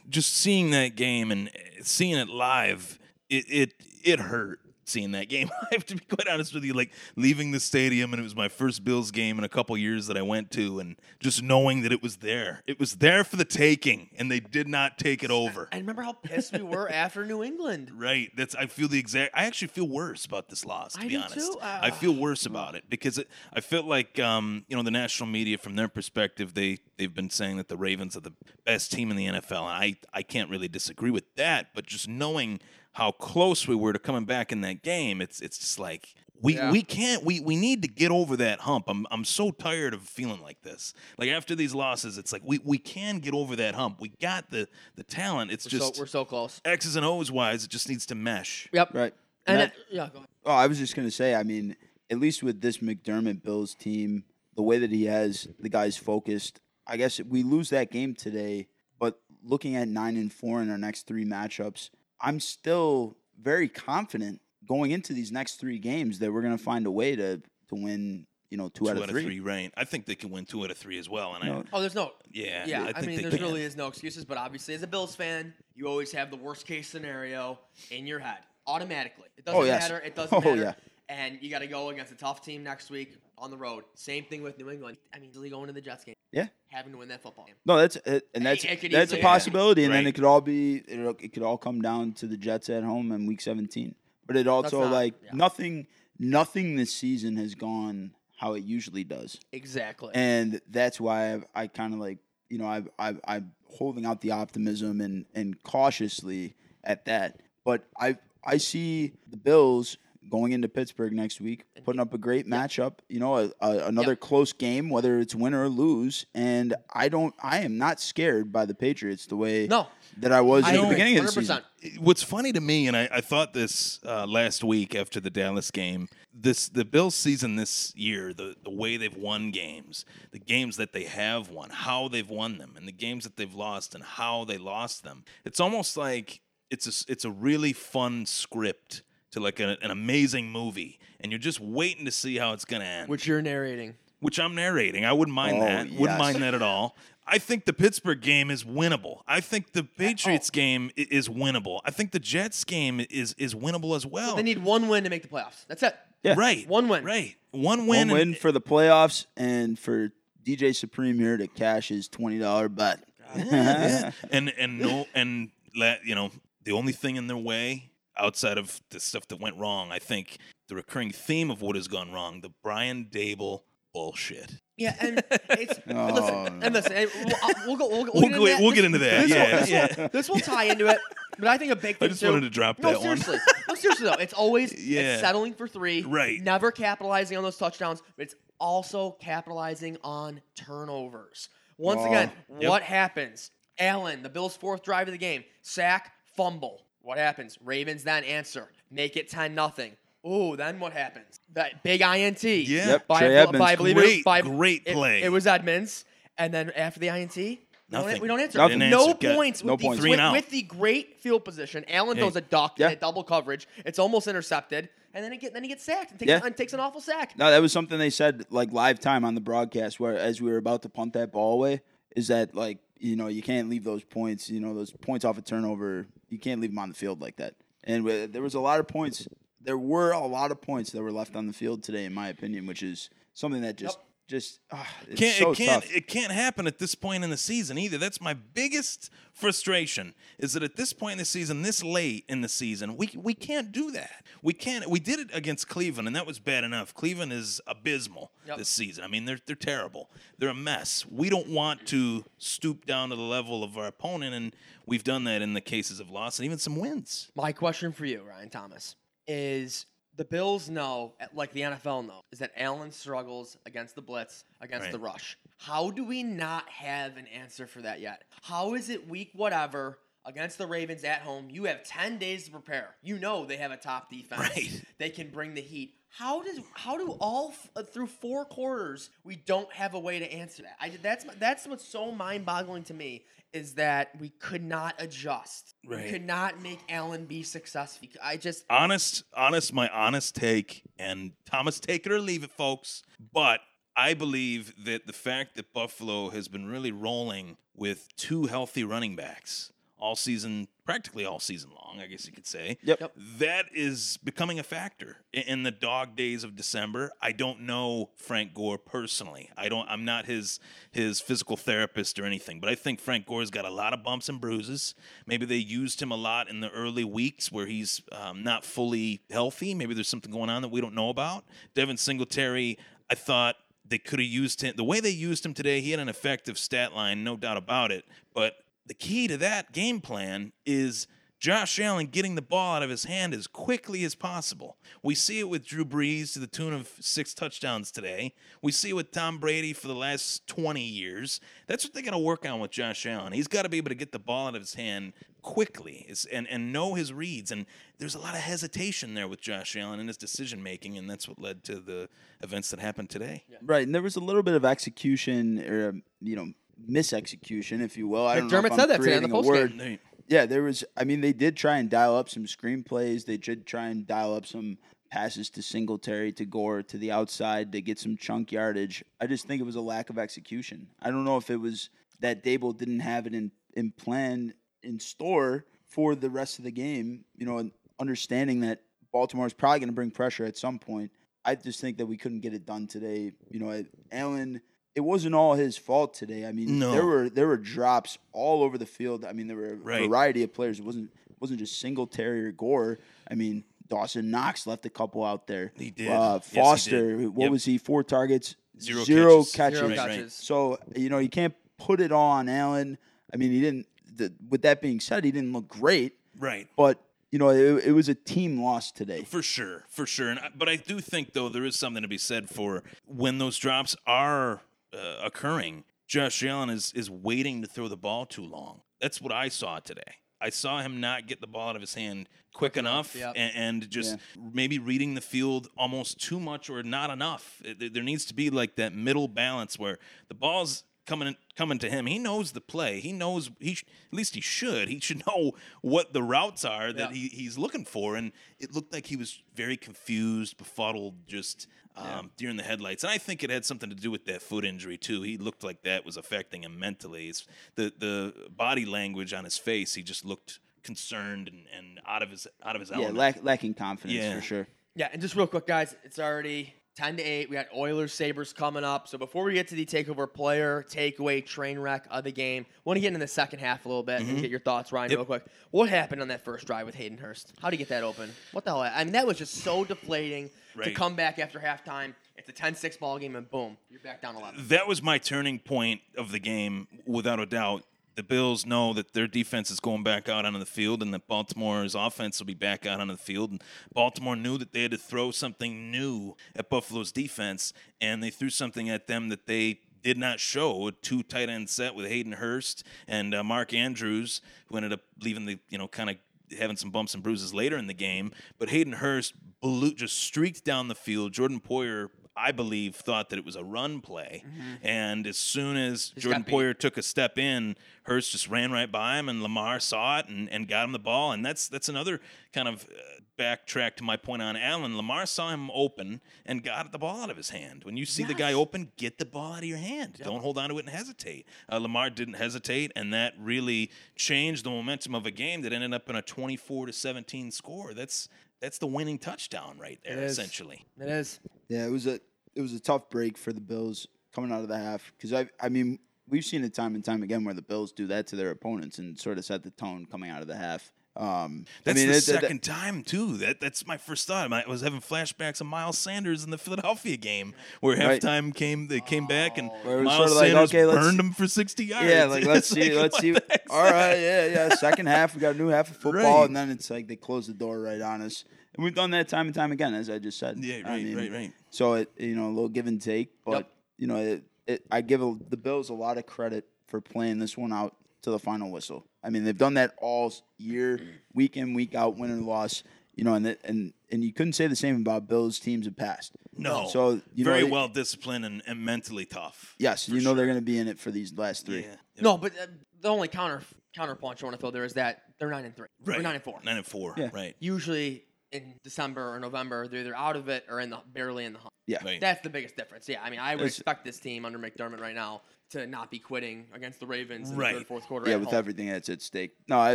[0.08, 1.50] just seeing that game and
[1.82, 2.98] seeing it live,
[3.28, 3.74] it it
[4.04, 4.60] it hurt
[4.92, 5.50] seeing that game.
[5.62, 6.74] I have to be quite honest with you.
[6.74, 10.06] Like leaving the stadium, and it was my first Bills game in a couple years
[10.06, 13.36] that I went to, and just knowing that it was there, it was there for
[13.36, 15.68] the taking, and they did not take it over.
[15.72, 17.90] I remember how pissed we were after New England.
[17.94, 18.30] Right.
[18.36, 18.54] That's.
[18.54, 19.32] I feel the exact.
[19.34, 20.94] I actually feel worse about this loss.
[20.94, 21.56] To I be do honest.
[21.60, 24.90] Uh, I feel worse about it because it, I felt like um, you know the
[24.90, 28.32] national media, from their perspective, they they've been saying that the Ravens are the
[28.64, 31.68] best team in the NFL, and I I can't really disagree with that.
[31.74, 32.60] But just knowing
[32.92, 36.14] how close we were to coming back in that game, it's it's just like.
[36.44, 36.72] We, Yeah.
[36.72, 38.86] we can't we, we need to get over that hump.
[38.88, 40.92] I'm I'm so tired of feeling like this.
[41.16, 44.00] Like after these losses, it's like we, we can get over that hump.
[44.00, 45.52] We got the the talent.
[45.52, 46.60] It's We're just so, we're so close.
[46.64, 48.68] X's and O's wise, it just needs to mesh.
[48.72, 48.92] Yep.
[48.92, 49.14] right.
[49.46, 50.28] And That- it- yeah, go ahead.
[50.44, 51.36] Oh, I was just gonna say.
[51.36, 51.76] I mean,
[52.10, 54.24] at least with this McDermott Bills team,
[54.56, 58.66] the way that he has the guys focused, I guess we lose that game today.
[58.98, 61.90] But looking at nine and four in our next three matchups,
[62.22, 66.90] I'm still very confident going into these next three games that we're gonna find a
[66.90, 68.26] way to to win.
[68.50, 69.40] You know, two, two out of three.
[69.40, 69.72] right?
[69.78, 71.34] I think they can win two out of three as well.
[71.34, 71.58] And No.
[71.60, 72.12] I, Oh, there's no.
[72.30, 75.14] yeah, Yeah, I I, mean, there really is no excuses, but obviously, as a Bills
[75.16, 77.58] fan, you always have the worst case scenario
[77.90, 79.28] in your head automatically.
[79.38, 79.80] It doesn't Oh, yes.
[79.88, 80.04] matter.
[80.04, 80.60] It doesn't Oh, matter.
[80.60, 80.74] yeah.
[81.08, 83.82] And you got to go against a tough team next week on the road.
[83.94, 84.96] Same thing with New England.
[85.12, 86.46] I mean, easily going to the Jets game, Yeah.
[86.70, 87.56] having to win that football game.
[87.66, 90.10] No, that's it, and that's it could that's a easily- possibility, and then Right.
[90.10, 93.10] it could all be it, it could all come down to the Jets at home
[93.12, 93.94] in Week 17.
[94.26, 95.30] But it also not- like yeah.
[95.34, 95.86] nothing
[96.18, 100.10] nothing this season has gone how it usually does, Exactly.
[100.14, 104.20] and that's why I've, I kind of like you know I I I'm holding out
[104.20, 109.96] the optimism and and cautiously at that, but I I see the Bills.
[110.30, 114.12] Going into Pittsburgh next week, putting up a great matchup, you know, a, a, another
[114.12, 114.20] Yep.
[114.20, 116.24] close game, whether it's win or lose.
[116.34, 120.40] And I don't, I am not scared by the Patriots the way no, that I
[120.40, 120.88] was I at the agree.
[120.94, 121.60] beginning of the season.
[121.98, 125.70] What's funny to me, and I, I thought this uh, last week after the Dallas
[125.70, 130.76] game, this the Bills season this year, the the way they've won games, the games
[130.78, 134.02] that they have won, how they've won them, and the games that they've lost, and
[134.02, 135.24] how they lost them.
[135.44, 140.50] It's almost like it's a it's a really fun script to like a, an amazing
[140.50, 143.08] movie, and you're just waiting to see how it's gonna end.
[143.08, 143.94] Which you're narrating.
[144.20, 145.04] which I'm narrating.
[145.04, 145.90] I wouldn't mind Oh, that.
[145.90, 146.96] Wouldn't mind that at all.
[147.26, 149.20] I think the Pittsburgh game is winnable.
[149.28, 149.88] I think the oh.
[149.96, 150.54] Patriots oh.
[150.56, 151.80] game i- is winnable.
[151.84, 154.36] I think the Jets game is is winnable as well.
[154.36, 155.66] They need one win to make the playoffs.
[155.68, 155.96] That's it.
[156.22, 156.34] Yeah.
[156.36, 157.02] right, One win.
[157.04, 157.86] right, one win.
[157.86, 160.12] One win, win and- for the playoffs and for
[160.44, 163.02] DJ Supreme here to cash his twenty dollar bet.
[163.36, 164.10] yeah.
[164.30, 166.30] and and no and let you know
[166.64, 169.90] the only thing in their way outside of the stuff that went wrong.
[169.92, 173.62] I think the recurring theme of what has gone wrong, the Brian Daboll
[173.94, 174.52] bullshit.
[174.76, 176.66] Yeah, and it's Oh, listen, no.
[176.66, 176.92] and listen.
[176.92, 177.88] and We'll, uh, we'll go.
[177.88, 178.60] We'll, We'll get into that.
[178.60, 179.94] we'll This- get into that, This yeah, will, this, yeah.
[180.02, 180.98] Will, this will tie into it.
[181.38, 183.16] But I think a big I just too- wanted to drop no, that one.
[183.18, 183.38] seriously.
[183.68, 185.12] no, seriously though, it's always Yeah.
[185.14, 186.02] it's settling for three.
[186.02, 186.40] Right.
[186.40, 191.48] Never capitalizing on those touchdowns, but it's also capitalizing on turnovers.
[191.78, 192.06] Once Oh.
[192.06, 192.70] again, Yep.
[192.70, 193.50] what happens?
[193.78, 196.86] Allen, the Bills' fourth drive of the game, sack, fumble.
[197.02, 197.58] What happens?
[197.64, 199.92] Ravens then answer, make it ten nothing.
[200.26, 201.40] Ooh, then what happens?
[201.54, 202.44] That big INT.
[202.44, 202.90] Yeah.
[202.90, 203.60] Yep, By, Trey by, Edmunds.
[203.66, 205.22] I believe it, Great, by, great it- play.
[205.22, 206.04] It, was Edmunds,
[206.38, 207.58] and then after the INT, we
[207.90, 208.22] don't- Nothing.
[208.22, 208.58] We don't answer.
[208.58, 208.78] Nothing.
[208.78, 209.18] Didn't No answer.
[209.20, 209.64] Got- points.
[209.64, 210.00] no with the, points.
[210.00, 210.32] Three with, out.
[210.32, 212.22] with the great field position, Allen Hey.
[212.22, 212.90] throws a duck Yeah.
[212.90, 213.66] at double coverage.
[213.84, 216.40] It's almost intercepted, and then he get then he gets sacked and takes, Yeah.
[216.44, 217.36] and takes an awful sack.
[217.36, 220.50] No, that was something they said like live time on the broadcast where as we
[220.52, 221.80] were about to punt that ball away,
[222.14, 225.36] is that like, you know, you can't leave those points, you know, those points off
[225.38, 227.54] a turnover, you can't leave them on the field like that.
[227.84, 229.26] And there was a lot of points
[229.64, 232.28] there were a lot of points that were left on the field today in my
[232.28, 234.06] opinion, which is something that just Yep.
[234.28, 235.94] Just ah, it's Can't, so it can't tough.
[235.94, 237.98] it can't happen at this point in the season either.
[237.98, 242.40] That's my biggest frustration is that at this point in the season, this late in
[242.40, 244.24] the season, we we can't do that.
[244.42, 244.88] We can't.
[244.88, 246.94] We did it against Cleveland, and that was bad enough.
[246.94, 248.58] Cleveland is abysmal Yep.
[248.58, 249.04] this season.
[249.04, 250.10] I mean, they're they're terrible.
[250.38, 251.04] They're a mess.
[251.10, 254.54] We don't want to stoop down to the level of our opponent, and
[254.86, 257.30] we've done that in the cases of loss and even some wins.
[257.34, 262.38] My question for you, Ryan Thomas, is the Bills know, like the NFL know, is
[262.40, 264.92] that Allen struggles against the blitz, against Right.
[264.92, 265.38] the rush.
[265.58, 268.24] How do we not have an answer for that yet?
[268.42, 271.48] How is it week whatever against the Ravens at home?
[271.50, 272.94] You have 10 days to prepare.
[273.02, 274.40] You know they have a top defense.
[274.40, 274.82] Right.
[274.98, 275.94] They can bring the heat.
[276.14, 280.18] How does how do all f- uh, through four quarters we don't have a way
[280.18, 280.76] to answer that?
[280.80, 285.74] I that's that's what's so mind-boggling to me is that we could not adjust.
[285.86, 286.04] Right.
[286.04, 288.08] We could not make Allen be successful.
[288.22, 293.02] I just honest, honest, my honest take, and Thomas, take it or leave it, folks.
[293.32, 293.60] But
[293.96, 299.16] I believe that the fact that Buffalo has been really rolling with two healthy running
[299.16, 302.76] backs all season, practically all season long, I guess you could say.
[302.82, 303.00] Yep.
[303.00, 303.12] Yep.
[303.38, 307.12] That is becoming a factor in the dog days of December.
[307.22, 309.48] I don't know Frank Gore personally.
[309.56, 309.88] I don't.
[309.88, 310.58] I'm not his
[310.90, 314.28] his physical therapist or anything, but I think Frank Gore's got a lot of bumps
[314.28, 314.96] and bruises.
[315.24, 319.22] Maybe they used him a lot in the early weeks where he's um, not fully
[319.30, 319.72] healthy.
[319.74, 321.44] Maybe there's something going on that we don't know about.
[321.74, 322.76] Devin Singletary,
[323.08, 323.54] I thought
[323.86, 325.80] they could have used him the way they used him today.
[325.80, 328.04] He had an effective stat line, no doubt about it.
[328.34, 331.06] But the key to that game plan is
[331.42, 334.76] Josh Allen getting the ball out of his hand as quickly as possible.
[335.02, 338.34] We see it with Drew Brees to the tune of six touchdowns today.
[338.62, 341.40] We see it with Tom Brady for the last 20 years.
[341.66, 343.32] That's what they got to work on with Josh Allen.
[343.32, 346.46] He's got to be able to get the ball out of his hand quickly and,
[346.48, 347.50] and know his reads.
[347.50, 347.66] And
[347.98, 351.26] there's a lot of hesitation there with Josh Allen in his decision making, and that's
[351.26, 352.08] what led to the
[352.40, 353.42] events that happened today.
[353.62, 356.52] Right, and there was a little bit of execution or um, you know
[356.88, 358.26] misexecution, if you will.
[358.26, 359.44] I don't McDermott know if said I'm that today on the creating a postgame.
[359.46, 359.78] word.
[359.78, 360.84] They- Yeah, there was.
[360.96, 363.24] I mean, they did try and dial up some screenplays.
[363.26, 364.78] They did try and dial up some
[365.10, 369.04] passes to Singletary, to Gore, to the outside to get some chunk yardage.
[369.20, 370.86] I just think it was a lack of execution.
[371.02, 371.90] I don't know if it was
[372.20, 376.70] that Daboll didn't have it in in plan in store for the rest of the
[376.72, 377.24] game.
[377.36, 378.80] You know, and understanding that
[379.12, 381.10] Baltimore is probably going to bring pressure at some point.
[381.44, 383.32] I just think that we couldn't get it done today.
[383.50, 384.62] You know, Allen.
[384.94, 386.44] It wasn't all his fault today.
[386.46, 386.92] I mean, No.
[386.92, 389.24] there were there were drops all over the field.
[389.24, 390.08] I mean, there were a Right.
[390.08, 390.78] variety of players.
[390.78, 392.98] It wasn't wasn't just Singletary or Gore.
[393.30, 395.72] I mean, Dawson Knox left a couple out there.
[395.76, 396.08] He did.
[396.08, 396.62] Uh, Yes, he did.
[396.64, 397.50] Foster, what Yep.
[397.50, 397.78] was he?
[397.78, 399.52] Four targets, Zero zero catches.
[399.52, 399.78] catches.
[399.78, 400.08] Zero Right, right.
[400.10, 400.34] catches.
[400.34, 402.98] So you know you can't put it all on Allen.
[403.32, 403.86] I mean, he didn't.
[404.14, 406.68] The, with that being said, he didn't look great, Right.
[406.76, 409.22] but you know it, it was a team loss today.
[409.24, 410.28] For sure, for sure.
[410.28, 413.38] And I, but I do think though there is something to be said for when
[413.38, 414.60] those drops are
[414.92, 415.84] uh, occurring.
[416.06, 418.82] Josh Allen is is waiting to throw the ball too long.
[419.00, 420.16] That's what I saw today.
[420.40, 423.34] I saw him not get the ball out of his hand quick enough, yep.
[423.36, 424.18] and, and just
[424.52, 427.62] maybe reading the field almost too much or not enough.
[427.64, 431.90] It- there needs to be like that middle balance where the ball's coming coming to
[431.90, 432.06] him.
[432.06, 433.00] He knows the play.
[433.00, 434.88] He knows he sh- at least he should.
[434.88, 437.16] He should know what the routes are that Yeah.
[437.16, 438.16] he, he's looking for.
[438.16, 443.04] And it looked like he was very confused, befuddled, just um, during the headlights.
[443.04, 445.22] And I think it had something to do with that foot injury too.
[445.22, 447.28] He looked like that was affecting him mentally.
[447.28, 449.94] It's the the body language on his face.
[449.94, 453.16] He just looked concerned and, and out of his out of his Yeah, element.
[453.18, 454.34] lack, lacking confidence Yeah.
[454.36, 454.66] for sure.
[454.94, 457.48] Yeah, and just real quick, guys, it's already 10 to 8.
[457.50, 459.08] We got Oilers Sabres coming up.
[459.08, 462.96] So before we get to the takeover player, takeaway, train wreck of the game, want
[462.96, 464.40] to get into the second half a little bit and mm-hmm.
[464.40, 465.18] get your thoughts, Ryan, Yep.
[465.18, 465.44] real quick.
[465.70, 467.52] What happened on that first drive with Hayden Hurst?
[467.60, 468.30] How would you get that open?
[468.52, 468.82] What the hell?
[468.82, 470.50] I mean, that was just so deflating
[470.82, 472.14] to come back after halftime.
[472.36, 474.68] It's a 10 6 ball game, and boom, you're back down 11.
[474.68, 477.84] that was my turning point of the game, without a doubt.
[478.14, 481.26] The Bills know that their defense is going back out onto the field, and that
[481.26, 483.50] Baltimore's offense will be back out onto the field.
[483.50, 488.30] And Baltimore knew that they had to throw something new at Buffalo's defense, and they
[488.30, 490.88] threw something at them that they did not show.
[490.88, 495.00] A two tight end set with Hayden Hurst and uh, Mark Andrews, who ended up
[495.22, 496.16] leaving the you know kind of
[496.58, 498.32] having some bumps and bruises later in the game.
[498.58, 501.32] But Hayden Hurst blew, just streaked down the field.
[501.32, 504.44] Jordan Poyer, I believe, thought that it was a run play.
[504.82, 506.44] And as soon as Jordan.
[506.44, 510.28] Poyer took a step in, Hurst just ran right by him, and Lamar saw it
[510.28, 511.32] and, and got him the ball.
[511.32, 512.20] And that's that's another
[512.52, 514.96] kind of uh, backtrack to my point on Allen.
[514.96, 517.84] Lamar saw him open and got the ball out of his hand.
[517.84, 520.18] When you see the guy open, get the ball out of your hand.
[520.22, 521.46] Don't hold on to it and hesitate.
[521.70, 525.94] Uh, Lamar didn't hesitate, and that really changed the momentum of a game that ended
[525.94, 527.94] up in a 24 to 17 score.
[527.94, 528.28] That's
[528.62, 530.32] that's the winning touchdown right there, It is.
[530.38, 530.86] essentially.
[530.98, 531.38] It is.
[531.68, 532.18] Yeah, it was a
[532.54, 535.48] it was a tough break for the Bills coming out of the half because I
[535.60, 535.98] I mean
[536.28, 538.98] we've seen it time and time again where the Bills do that to their opponents
[538.98, 540.92] and sort of set the tone coming out of the half.
[541.14, 543.36] Um, That's I mean, the it- it- second time too.
[543.36, 544.50] That that's my first thought.
[544.50, 548.20] I was having flashbacks of Miles Sanders in the Philadelphia game, where Right.
[548.22, 548.88] halftime came.
[548.88, 551.32] They came back and Where it was Miles sort of like, Sanders okay, burned them
[551.32, 552.08] for sixty yards.
[552.08, 553.34] yeah, like let's see, let's see.
[553.68, 554.74] All right, yeah, yeah.
[554.76, 556.46] Second half, we got a new half of football, Right.
[556.46, 558.44] and then it's like they close the door right on us,
[558.74, 560.56] and we've done that time and time again, as I just said.
[560.64, 561.52] Yeah, I right, mean, right, right.
[561.70, 563.72] So it you know a little give and take, but Yep.
[563.98, 567.38] you know it, it, I give a, the Bills a lot of credit for playing
[567.38, 569.04] this one out to the final whistle.
[569.22, 571.00] I mean they've done that all year,
[571.32, 572.82] week in week out, win and loss.
[573.14, 575.94] You know, and the, and and you couldn't say the same about Bills teams in
[575.94, 576.32] past.
[576.56, 579.74] No, So you very know, well disciplined and, and mentally tough.
[579.78, 581.80] Yes, you know they're going to be in it for these last three.
[581.82, 581.96] Yeah.
[582.20, 582.66] No, but uh,
[583.00, 583.62] the only counter
[583.96, 585.86] counterpunch I want to throw there is that they're 9 and 3.
[586.04, 586.18] Right.
[586.18, 586.60] Or 9 and 4.
[586.64, 587.14] Nine and four.
[587.16, 587.28] Yeah.
[587.32, 587.54] Right.
[587.58, 591.52] Usually in December or November, they're either out of it or in the barely in
[591.52, 591.72] the hunt.
[591.86, 591.98] Yeah.
[592.04, 592.20] Right.
[592.20, 593.08] That's the biggest difference.
[593.08, 596.10] Yeah, I mean, I would It's- expect this team under McDermott right now to not
[596.10, 598.30] be quitting against the Ravens in the third, fourth quarter.
[598.30, 598.58] Yeah, with home.
[598.58, 599.52] everything that's at stake.
[599.68, 599.94] No,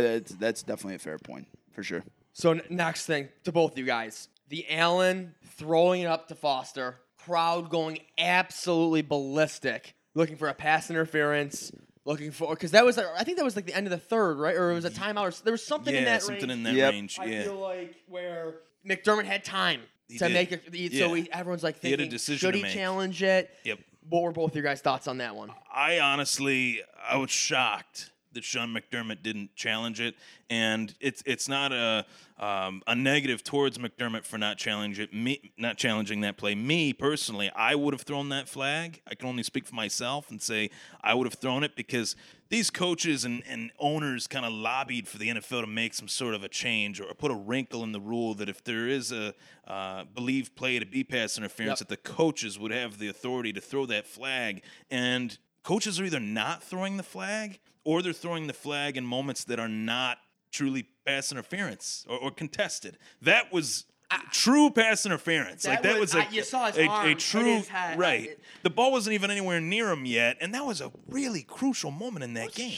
[0.00, 2.02] that's, that's definitely a fair point for sure.
[2.32, 6.34] So n- next thing to both of you guys, the Allen throwing it up to
[6.34, 11.72] Foster, crowd going absolutely ballistic, looking for a pass interference,
[12.04, 14.38] looking for because that was I think that was like the end of the third,
[14.38, 14.56] right?
[14.56, 15.22] Or it was a timeout.
[15.22, 16.52] Or, s- there was something yeah, in that something range.
[16.58, 16.92] in that Yep.
[16.92, 17.18] range.
[17.20, 17.42] I Yeah.
[17.44, 18.54] feel like where
[18.86, 20.32] McDermott had time He to did.
[20.34, 20.62] make it.
[20.92, 21.22] So Yeah.
[21.22, 22.72] he, everyone's like He had a thinking, decision should to he make.
[22.72, 23.50] challenge it?
[23.64, 23.78] Yep.
[24.08, 25.50] What were both your guys' thoughts on that one?
[25.72, 30.14] I honestly, I was shocked that Sean McDermott didn't challenge it,
[30.48, 32.06] and it's it's not a
[32.38, 36.54] um, a negative towards McDermott for not challenging it, me not challenging that play.
[36.54, 39.02] Me personally, I would have thrown that flag.
[39.10, 40.70] I can only speak for myself and say
[41.02, 42.14] I would have thrown it because
[42.48, 46.34] these coaches and, and owners kind of lobbied for the NFL to make some sort
[46.34, 49.34] of a change or put a wrinkle in the rule that if there is a
[49.66, 51.88] uh, believed play to be pass interference, Yep.
[51.88, 54.62] that the coaches would have the authority to throw that flag.
[54.90, 59.44] And coaches are either not throwing the flag or they're throwing the flag in moments
[59.44, 60.18] that are not
[60.52, 62.98] truly pass interference or, or contested.
[63.22, 63.86] That was
[64.30, 65.66] true pass interference.
[65.66, 67.98] like That that was- was, a, I- you saw his a, arm a true head.
[67.98, 68.38] right.
[68.62, 72.24] The ball wasn't even anywhere near him yet, and that was a really crucial moment
[72.24, 72.70] in that game.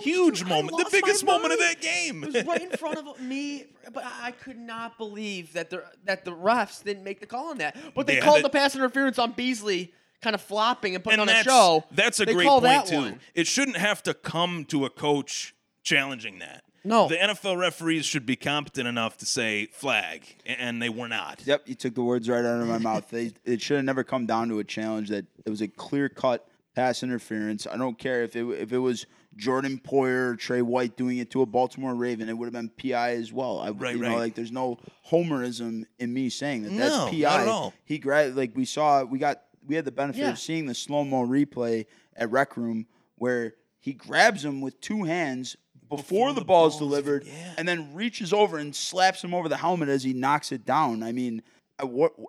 [0.00, 0.38] huge.
[0.38, 2.24] Dude, moment, the biggest moment of that game.
[2.24, 5.84] It was right in front of me, but I I could not believe that the
[6.04, 7.76] that the refs didn't make the call on that.
[7.94, 9.92] But they had called it- the pass interference on Beasley,
[10.24, 11.84] kind of flopping and putting and on a show.
[11.92, 12.96] That's a They great call point that too.
[12.98, 13.20] one.
[13.34, 16.64] It shouldn't have to come to a coach challenging that.
[16.86, 17.08] No.
[17.08, 21.40] the NFL referees should be competent enough to say flag, and they were not.
[21.46, 23.08] Yep, you took the words right out of my mouth.
[23.08, 26.10] They, it should have never come down to a challenge that it was a clear
[26.10, 27.66] cut pass interference.
[27.66, 31.30] I don't care if it if it was Jordan Poyer or Tre White doing it
[31.30, 33.60] to a Baltimore Raven, it would have been PI as well.
[33.60, 34.18] I, Right, you know, right.
[34.18, 34.78] like there's no
[35.10, 37.42] homerism in me saying that No, that's not PI.
[37.42, 37.72] at all.
[37.86, 40.30] He grabbed like we saw we got we had the benefit Yeah.
[40.30, 45.04] of seeing the slow mo replay at Rec Room where he grabs him with two
[45.04, 45.56] hands
[45.88, 47.54] before, the, the ball is delivered yeah.
[47.58, 51.02] and then reaches over and slaps him over the helmet as he knocks it down.
[51.02, 51.42] I mean,
[51.78, 51.84] I,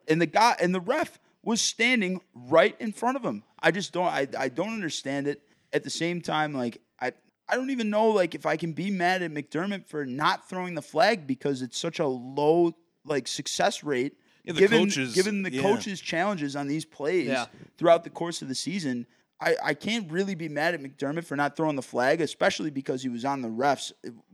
[0.07, 3.43] and the guy and the ref was standing right in front of him.
[3.59, 4.07] I just don't.
[4.07, 5.41] I, I don't understand it.
[5.73, 7.13] at the same time, like I
[7.47, 10.75] I don't even know like if I can be mad at McDermott for not throwing
[10.75, 12.73] the flag because it's such a low
[13.05, 14.17] like success rate.
[14.45, 15.62] Yeah, the given coaches- given the yeah.
[15.62, 17.45] coaches' challenges on these plays Yeah.
[17.77, 19.08] throughout the course of the season,
[19.41, 23.01] I, I can't really be mad at McDermott for not throwing the flag, especially because
[23.03, 23.91] he was on the refs.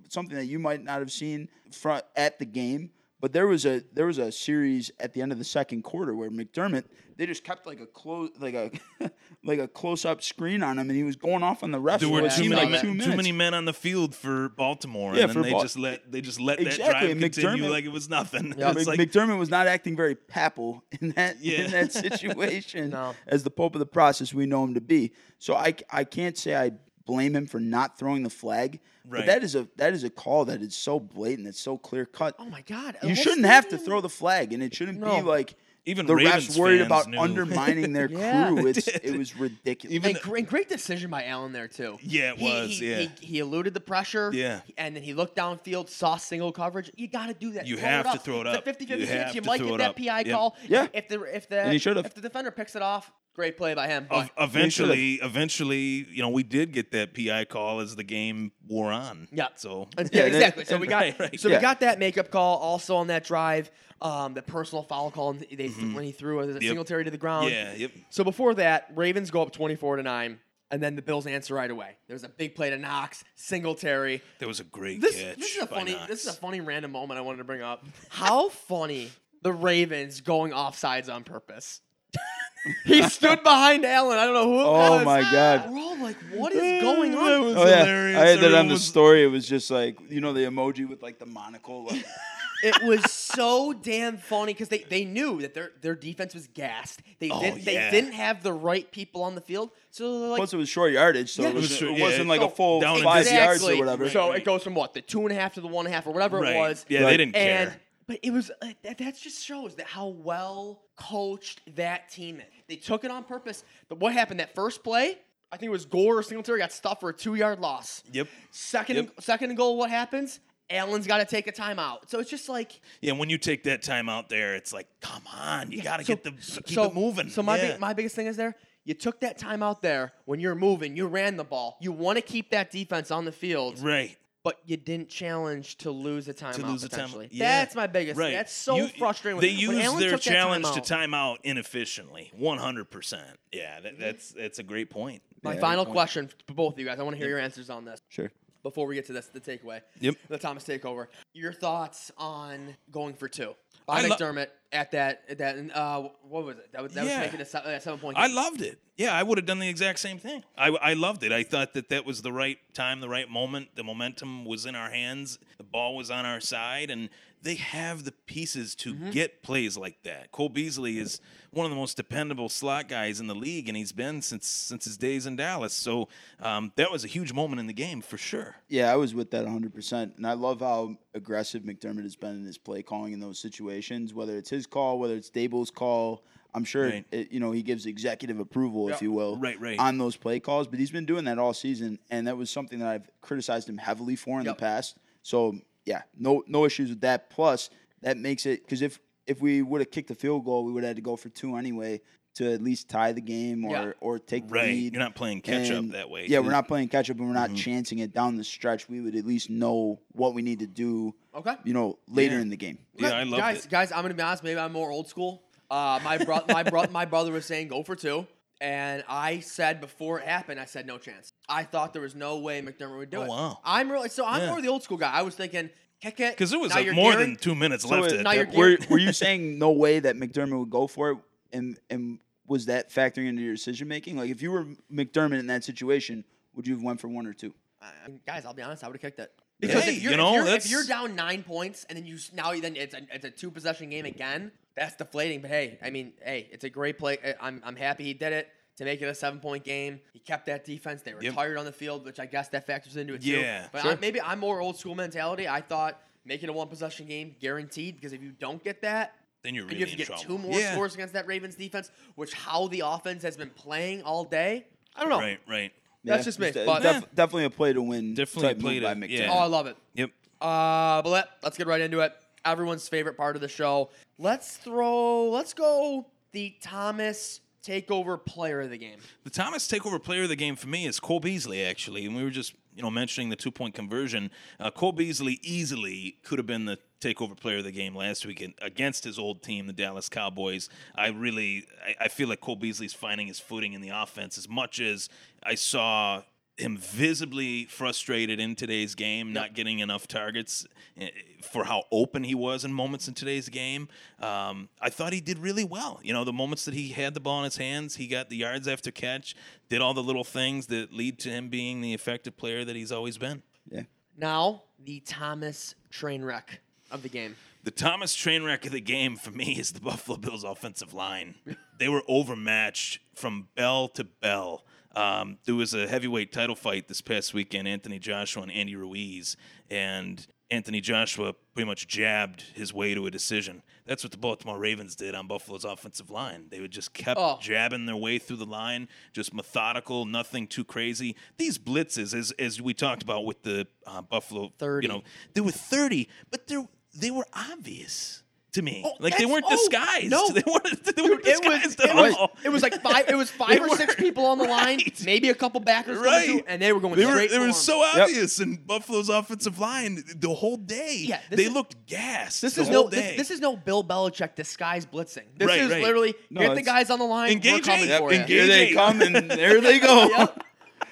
[0.09, 2.91] Something that you might not have seen front at the game.
[3.21, 6.15] But there was a there was a series at the end of the second quarter
[6.15, 6.85] where McDermott
[7.17, 8.71] they just kept like a close like a
[9.45, 11.99] like a close up screen on him and he was going off on the refs
[11.99, 15.13] There were too many, like men, two too many men on the field for Baltimore,
[15.13, 17.63] Yeah, and then for they Bal- just let they just let that Exactly, drive continue
[17.65, 18.55] McDermott- like it was nothing.
[18.57, 21.61] Yeah, It's Mc- like, McDermott was not acting very papal in that Yeah.
[21.65, 23.13] in that situation No.
[23.27, 25.11] as the pope of the process we know him to be.
[25.37, 26.71] So I, I can't say I
[27.05, 29.19] blame him for not throwing the flag, Right.
[29.19, 32.05] but that is a that is a call that is so blatant, it's so clear
[32.05, 32.35] cut.
[32.39, 32.97] Oh my God!
[33.03, 35.15] you shouldn't have to throw the flag, and it shouldn't No.
[35.17, 35.55] be like
[35.87, 37.19] Even the Ravens refs worried about knew.
[37.19, 38.49] undermining their Yeah.
[38.49, 38.67] crew.
[38.67, 39.95] It's it was ridiculous.
[39.95, 41.97] Even- And great, great decision by Allen there too.
[42.03, 42.97] Yeah, it He- was, He, yeah.
[42.99, 44.29] he, he eluded the pressure.
[44.31, 44.59] Yeah.
[44.77, 46.91] and then he looked downfield, saw single coverage.
[46.95, 47.65] You got to do that.
[47.65, 48.67] You Throw have to throw it It's up.
[48.67, 49.33] a 50-50 You chance.
[49.35, 49.95] You might get that up.
[49.97, 50.27] PI Yep.
[50.27, 50.55] call.
[50.69, 50.87] Yeah.
[50.93, 52.05] If the if the And he should've.
[52.05, 54.07] if the defender picks it off, great play by him.
[54.11, 58.91] Ev- eventually, eventually, you know, we did get that PI call as the game wore
[58.91, 59.27] on.
[59.31, 59.47] Yeah.
[59.55, 60.65] So Yeah, Yeah, exactly.
[60.65, 61.39] so we got Right, right.
[61.39, 61.57] so Yeah.
[61.57, 63.71] we got that makeup call also on that drive.
[64.01, 66.61] Um, the personal foul call and they when he threw a Yep.
[66.63, 67.51] Singletary to the ground.
[67.51, 67.91] yeah, yep.
[68.09, 70.39] So before that, Ravens go up twenty four to nine,
[70.71, 71.97] and then the Bills answer right away.
[72.07, 74.23] There's a big play to Knox, Singletary.
[74.39, 75.37] There was a great This, catch.
[75.37, 76.07] this is a funny Knox.
[76.07, 77.85] this is a funny random moment I wanted to bring up.
[78.09, 79.11] How funny
[79.43, 81.81] the Ravens going offsides on purpose.
[82.85, 84.17] he stood behind Allen.
[84.17, 85.05] I don't know who it Oh was.
[85.05, 85.69] my God.
[85.71, 87.41] We're all like, what is going That on?
[87.45, 88.17] was Oh yeah, hilarious.
[88.17, 89.23] I had that Everyone on the was- story.
[89.23, 91.85] It was just like you know the emoji with like the monocle.
[91.85, 92.05] Like,
[92.63, 97.01] It was so damn funny because they, they knew that their their defense was gassed.
[97.17, 99.71] They Oh, didn't they didn't have the right people on the field.
[99.89, 101.49] So like Plus, it was short yardage, so Yeah.
[101.49, 103.39] it, was, It was short- it yeah, wasn't like so a full down five distance.
[103.39, 103.79] yards or Exactly.
[103.79, 104.09] whatever.
[104.11, 104.37] So Right.
[104.41, 106.05] it goes from what the two and a half to the one and a half
[106.05, 106.55] or whatever Right.
[106.55, 106.85] it was.
[106.87, 107.09] Yeah, Right.
[107.09, 107.79] they didn't And care.
[108.05, 112.45] but it was uh, that, that just shows that how well coached that team is.
[112.67, 113.63] They took it on purpose.
[113.89, 115.17] But what happened that first play?
[115.51, 118.03] I think it was Gore or Singletary got stuffed for a two yard loss.
[118.11, 118.27] Yep.
[118.51, 119.09] Second Yep.
[119.21, 119.77] second and goal.
[119.77, 120.39] What happens?
[120.69, 122.07] Allen's got to take a timeout.
[122.09, 125.23] So it's just like Yeah, when you take that time out there, it's like, come
[125.35, 127.29] on, you got to So- get the so- keep so- it moving.
[127.29, 127.71] So my yeah.
[127.71, 128.55] big, my biggest thing is there.
[128.85, 130.95] You took that time out there when you're moving.
[130.95, 131.77] You ran the ball.
[131.81, 134.17] You want to keep that defense on the field, right.
[134.43, 136.55] But you didn't challenge to lose a timeout.
[136.55, 137.29] To lose a time, potentially.
[137.31, 137.59] yeah.
[137.59, 138.17] That's my biggest.
[138.19, 138.27] Right.
[138.27, 138.35] thing.
[138.35, 139.39] That's so You- frustrating.
[139.41, 140.73] They when use Allen their challenge timeout.
[140.75, 142.31] to time out inefficiently.
[142.35, 143.39] One hundred percent.
[143.51, 144.01] Yeah, that, mm-hmm.
[144.01, 145.21] that's that's a great point.
[145.43, 145.93] My Yeah, final point.
[145.93, 146.99] question for both of you guys.
[146.99, 148.31] I want to hear your answers on this sure.
[148.63, 149.27] before we get to this.
[149.27, 149.81] The takeaway.
[149.99, 150.15] Yep.
[150.29, 151.07] The Thomas takeover.
[151.33, 153.55] Your thoughts on going for two?
[153.85, 156.71] By I lo- McDermott at that at that uh, what was it?
[156.71, 157.21] That was that Yeah.
[157.23, 158.17] was making a, a seven point.
[158.17, 158.79] I loved it.
[158.97, 160.43] Yeah, I would have done the exact same thing.
[160.57, 161.31] I, I loved it.
[161.31, 163.69] I thought that that was the right time, the right moment.
[163.75, 165.39] The momentum was in our hands.
[165.57, 167.09] The ball was on our side, and
[167.43, 169.09] they have the pieces to Mm-hmm.
[169.11, 170.31] get plays like that.
[170.31, 171.19] Cole Beasley is
[171.51, 174.85] one of the most dependable slot guys in the league, and he's been since since
[174.85, 175.73] his days in Dallas.
[175.73, 176.07] So
[176.39, 178.55] um, that was a huge moment in the game for sure.
[178.69, 180.17] Yeah, I was with that 100%.
[180.17, 184.13] And I love how aggressive McDermott has been in his play calling in those situations,
[184.13, 186.23] whether it's his call, whether it's Daboll's call.
[186.53, 187.05] I'm sure, Right.
[187.11, 189.05] it, you know, he gives executive approval, if Yeah.
[189.05, 189.79] you will, Right, right.
[189.79, 190.67] on those play calls.
[190.67, 191.97] But he's been doing that all season.
[192.09, 194.57] And that was something that I've criticized him heavily for in Yep.
[194.57, 194.97] the past.
[195.23, 197.29] So, yeah, no no issues with that.
[197.29, 197.69] Plus,
[198.01, 200.83] that makes it because if, if we would have kicked the field goal, we would
[200.83, 202.01] have had to go for two anyway
[202.33, 203.91] to at least tie the game or, Yeah.
[203.99, 204.69] or take the Right.
[204.69, 204.93] lead.
[204.93, 206.27] You're not playing catch up that way.
[206.29, 207.53] Yeah, we're not playing catch up and we're Mm-hmm.
[207.53, 208.87] not chancing it down the stretch.
[208.87, 211.55] We would at least know what we need to do, Okay.
[211.65, 212.41] you know, later Yeah.
[212.41, 212.77] in the game.
[212.95, 213.71] Yeah, Okay, I loved guys, it.
[213.71, 214.43] Guys, I'm gonna be honest.
[214.45, 215.43] Maybe I'm more old school.
[215.69, 218.25] Uh, my bro- my bro- my brother was saying go for two,
[218.61, 221.33] and I said before it happened, I said no chance.
[221.49, 223.27] I thought there was no way McDermott would do Oh, it.
[223.29, 223.59] wow.
[223.65, 224.49] I'm really so I'm Yeah.
[224.51, 225.11] more the old school guy.
[225.11, 225.69] I was thinking
[226.01, 228.13] kick it because it was like more guaran- than two minutes So left.
[228.13, 228.69] it- at now that you're.
[228.71, 231.17] Were, were you saying no way that McDermott would go for it?
[231.51, 234.15] And and was that factoring into your decision making?
[234.17, 236.23] Like if you were McDermott in that situation,
[236.55, 237.53] would you have went for one or two?
[237.81, 238.83] I mean, guys, I'll be honest.
[238.83, 239.31] I would have kicked it.
[239.59, 242.05] Because Hey, if you're, you know, if, you're, if you're down nine points and then
[242.05, 245.41] you now then it's a, it's a two possession game again, that's deflating.
[245.41, 247.17] But hey, I mean, hey, it's a great play.
[247.23, 249.99] I- I'm I'm happy he did it to make it a seven point game.
[250.13, 251.01] He kept that defense.
[251.01, 251.33] They were Yep.
[251.35, 253.31] tired on the field, which I guess that factors into it too.
[253.31, 253.91] Yeah, but sure.
[253.91, 255.47] I, maybe I'm more old school mentality.
[255.47, 259.15] I thought make it a one possession game guaranteed because if you don't get that.
[259.43, 260.23] then you're And really you have to in get trouble.
[260.23, 260.71] two more yeah.
[260.73, 264.67] scores against that Ravens defense, which how the offense has been playing all day.
[264.95, 265.17] I don't know.
[265.19, 265.71] Right, right.
[266.03, 268.13] That's just me, it's but- def- definitely a play to win.
[268.13, 269.09] Definitely type a play to- by McDermott.
[269.09, 269.31] yeah.
[269.31, 269.77] Oh, I love it.
[269.95, 270.11] Yep.
[270.39, 272.13] Uh, but let, let's get right into it.
[272.45, 273.89] Everyone's favorite part of the show.
[274.21, 275.31] Let's throw.
[275.31, 276.05] Let's go.
[276.31, 278.99] The Thomas takeover player of the game?
[279.23, 282.05] The Thomas takeover player of the game for me is Cole Beasley, actually.
[282.05, 284.29] And we were just, you know, mentioning the two point conversion.
[284.59, 288.47] Uh, Cole Beasley easily could have been the takeover player of the game last week
[288.61, 290.69] against his old team, the Dallas Cowboys.
[290.93, 294.47] I really, I, I feel like Cole Beasley's finding his footing in the offense as
[294.47, 295.09] much as
[295.41, 296.21] I saw
[296.61, 300.65] him visibly frustrated in today's game, not getting enough targets
[300.97, 301.09] eh,
[301.41, 303.87] for how open he was in moments in today's game.
[304.19, 305.99] Um, I thought he did really well.
[306.03, 308.37] You know, the moments that he had the ball in his hands, he got the
[308.37, 309.35] yards after catch,
[309.69, 312.91] did all the little things that lead to him being the effective player that he's
[312.91, 313.43] always been.
[313.69, 313.83] Yeah.
[314.17, 317.35] Now, the Thomas train wreck of the game.
[317.63, 321.35] The Thomas train wreck of the game for me is the Buffalo Bills offensive line.
[321.79, 324.63] they were overmatched from bell to bell.
[324.95, 329.37] Um, there was a heavyweight title fight this past weekend, Anthony Joshua and Andy Ruiz,
[329.69, 333.63] and Anthony Joshua pretty much jabbed his way to a decision.
[333.85, 336.47] That's what the Baltimore Ravens did on Buffalo's offensive line.
[336.49, 337.37] They would just kept Oh.
[337.41, 341.15] jabbing their way through the line, just methodical, nothing too crazy.
[341.37, 344.85] These blitzes, as as we talked about with the uh, Buffalo, 30.
[344.85, 346.57] you know, they were thirty, but they
[346.93, 348.23] they were obvious
[348.53, 348.83] to me.
[348.85, 350.09] Oh, like they weren't oh, disguised.
[350.09, 350.27] no.
[350.33, 350.83] they weren't.
[350.95, 353.07] They weren't Dude, it was, disguised it, at was, it was like five.
[353.07, 355.01] It was five or six people on the line, Right.
[355.05, 356.25] maybe a couple backers Right.
[356.25, 359.09] through, and they were going They were, straight they for were so obvious in Buffalo's
[359.09, 360.97] offensive line the whole day.
[361.07, 362.41] Yeah, they is- looked gassed.
[362.41, 362.89] This the is whole no.
[362.89, 363.15] day.
[363.15, 365.23] This, this is no Bill Belichick disguised blitzing.
[365.37, 365.81] This Right, is right.
[365.83, 367.31] literally No, get the guys on the line.
[367.31, 367.97] Engage we're coming it.
[367.99, 368.35] for Yep, you.
[368.35, 368.77] Here they Engaging.
[368.77, 370.09] come and there they go.
[370.17, 370.43] Yep.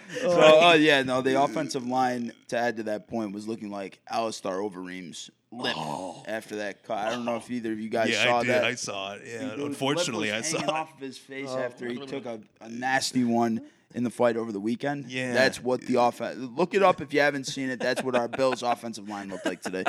[0.10, 3.70] So, oh uh, yeah, no, the offensive line to add to that point was looking
[3.70, 6.24] like Alistair Overeem's lip oh.
[6.28, 6.98] after that cut.
[6.98, 8.50] I don't know if either of you guys yeah, saw I did.
[8.50, 8.64] that.
[8.64, 9.22] I saw it.
[9.26, 10.70] Yeah, lip unfortunately, I saw it.
[10.70, 11.60] off of his face Oh.
[11.60, 13.62] after he took a, a nasty one
[13.96, 15.10] in the fight over the weekend.
[15.10, 15.34] Yeah.
[15.34, 16.38] that's what the offense.
[16.40, 17.80] Look it up if you haven't seen it.
[17.80, 19.84] That's what our Bills offensive line looked like today.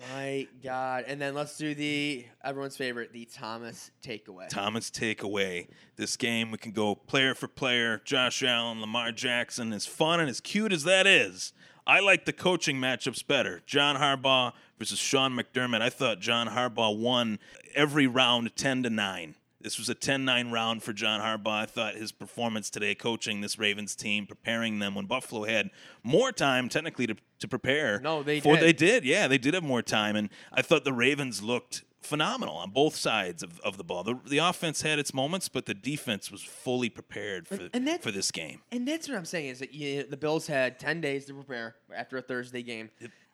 [0.00, 1.04] My God.
[1.06, 4.48] And then let's do the everyone's favorite, the Thomas takeaway.
[4.48, 5.68] Thomas takeaway.
[5.96, 6.50] this game.
[6.50, 8.00] We can go player for player.
[8.04, 9.72] Josh Allen, Lamar Jackson.
[9.72, 11.52] As fun and as cute as that is,
[11.86, 13.62] I like the coaching matchups better.
[13.66, 15.82] John Harbaugh versus Sean McDermott.
[15.82, 17.38] I thought John Harbaugh won
[17.74, 19.34] every round 10 to 9.
[19.60, 21.62] This was a 10 9 round for John Harbaugh.
[21.62, 25.70] I thought his performance today, coaching this Ravens team, preparing them when Buffalo had
[26.02, 28.00] more time technically to, to prepare.
[28.00, 28.64] No, they for did.
[28.64, 29.28] They did, yeah.
[29.28, 30.16] They did have more time.
[30.16, 34.02] And I thought the Ravens looked phenomenal on both sides of, of the ball.
[34.02, 38.02] The, the offense had its moments, but the defense was fully prepared for, and that-
[38.02, 38.62] for this game.
[38.72, 41.76] And that's what I'm saying is that you, the Bills had 10 days to prepare
[41.94, 42.88] after a Thursday game.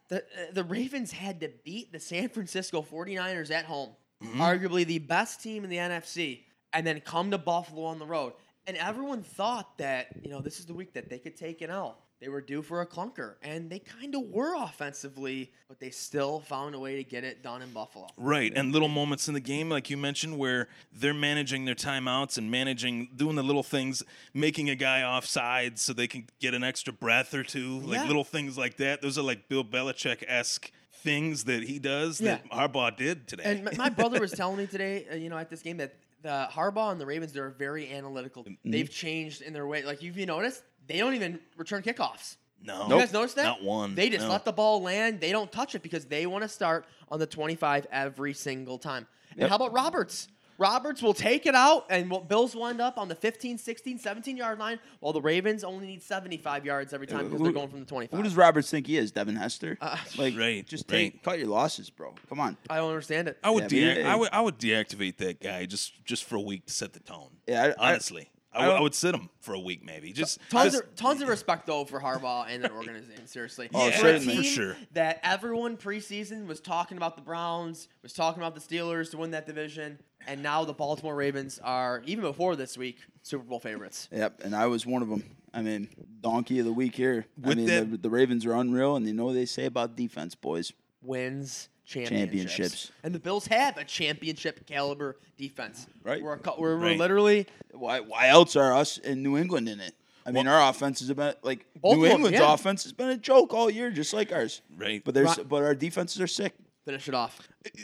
[0.09, 3.91] The, uh, the Ravens had to beat the San Francisco 49ers at home,
[4.23, 4.41] Mm-hmm.
[4.41, 6.41] arguably the best team in the NFC,
[6.73, 8.33] and then come to Buffalo on the road.
[8.67, 11.71] And everyone thought that, you know, this is the week that they could take it
[11.71, 11.99] out.
[12.19, 16.41] They were due for a clunker, and they kind of were offensively, but they still
[16.41, 18.07] found a way to get it done in Buffalo.
[18.17, 22.39] Right, and little moments in the game, like you mentioned, where they're managing their timeouts
[22.39, 24.03] and managing, doing the little things,
[24.33, 28.01] making a guy off sides so they can get an extra breath or two, like
[28.01, 28.07] Yeah.
[28.07, 29.03] little things like that.
[29.03, 33.43] Those are like Bill Belichick esque things that he does that Harbaugh did today.
[33.45, 35.95] And my, my brother was telling me today, uh, you know, at this game that
[36.23, 38.45] the Harbaugh and the Ravens they're very analytical.
[38.45, 38.71] Mm-hmm.
[38.71, 39.85] They've changed in their way.
[39.85, 42.37] Like you've you noticed, they don't even return kickoffs.
[42.63, 43.45] no, You guys notice that?
[43.45, 43.95] Not one.
[43.95, 44.33] They just no.
[44.33, 45.21] let the ball land.
[45.21, 49.07] They don't touch it because they want to start on the 25 every single time.
[49.33, 49.51] And Yep.
[49.51, 50.29] how about Roberts?
[50.59, 54.37] Roberts will take it out, and Bills will end up on the 15, 16, 17
[54.37, 57.69] yard line, while the Ravens only need 75 yards every time because Who- they're going
[57.69, 58.17] from the 25.
[58.17, 59.13] Who does Roberts think he is?
[59.13, 59.77] Devin Hester?
[59.81, 61.23] Uh, like, Right, just take right.
[61.23, 62.15] cut your losses, bro.
[62.29, 62.57] Come on.
[62.71, 63.39] I don't understand it.
[63.45, 66.41] I would, Yeah, I I would, I would deactivate that guy just, just for a
[66.41, 67.29] week to set the tone.
[67.47, 69.85] Yeah, I- I- honestly, I, I would- I don't- would sit him for a week
[69.85, 70.13] maybe.
[70.15, 73.27] Just, Tons just- of, tons of respect though for Harbaugh and that organization.
[73.27, 74.27] Seriously, Oh, For a certainly.
[74.35, 74.77] team For sure.
[74.93, 79.33] That everyone preseason was talking about the Browns, was talking about the Steelers to win
[79.33, 84.09] that division, and now the Baltimore Ravens are even before this week Super Bowl favorites.
[84.13, 85.23] Yep, and I was one of them.
[85.55, 85.89] I mean,
[86.21, 87.27] donkey of the week here.
[87.45, 89.97] I mean, that- the, the Ravens are unreal, and you know what they say about
[89.97, 90.73] defense, boys.
[91.03, 92.19] Wins championships.
[92.57, 92.93] Championships.
[93.05, 95.87] and the Bills have a championship caliber defense.
[96.03, 96.21] Right.
[96.23, 98.01] we're, a we're, we're literally Why?
[98.01, 99.95] Why else are us in New England in it?
[100.27, 102.53] I mean, our offense has been like Both New England's yeah.
[102.53, 104.61] offense has been a joke all year, just like ours.
[104.77, 105.01] right.
[105.05, 105.49] But there's Right.
[105.49, 106.55] but our defenses are sick.
[106.87, 107.39] Finish it off.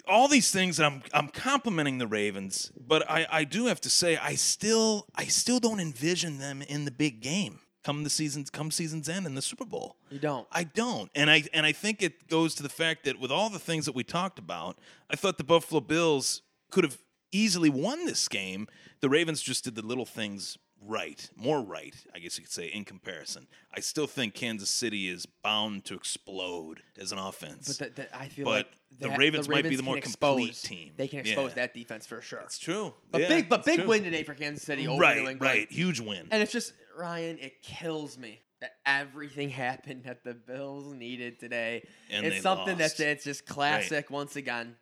[0.07, 4.17] all these things I'm I'm complimenting the Ravens, but I, I do have to say
[4.17, 8.71] I still I still don't envision them in the big game come the season's come
[8.71, 9.97] season's end in the Super Bowl.
[10.11, 10.47] You don't.
[10.53, 11.11] I don't.
[11.15, 13.87] And I and I think it goes to the fact that with all the things
[13.87, 14.79] that we talked about,
[15.11, 16.99] I thought the Buffalo Bills could have
[17.33, 18.69] easily won this game.
[19.01, 22.66] The Ravens just did the little things right, more right, I guess you could say,
[22.66, 23.47] in comparison.
[23.74, 27.78] I still think Kansas City is bound to explode as an offense.
[27.78, 28.66] But the, the, I feel But like
[29.01, 30.93] the that- Ravens might be the more complete expose- team.
[30.97, 31.55] They can expose Yeah.
[31.55, 32.41] that defense for sure.
[32.41, 32.95] That's true.
[33.11, 33.89] But Yeah, big, but big true.
[33.89, 35.41] win today for Kansas City over Right, England.
[35.41, 35.70] right.
[35.70, 36.28] Huge win.
[36.30, 41.87] And it's just Ryan, it kills me that everything happened that the Bills needed today.
[42.11, 42.99] And it's something lost.
[42.99, 44.76] that's it's just classic once again.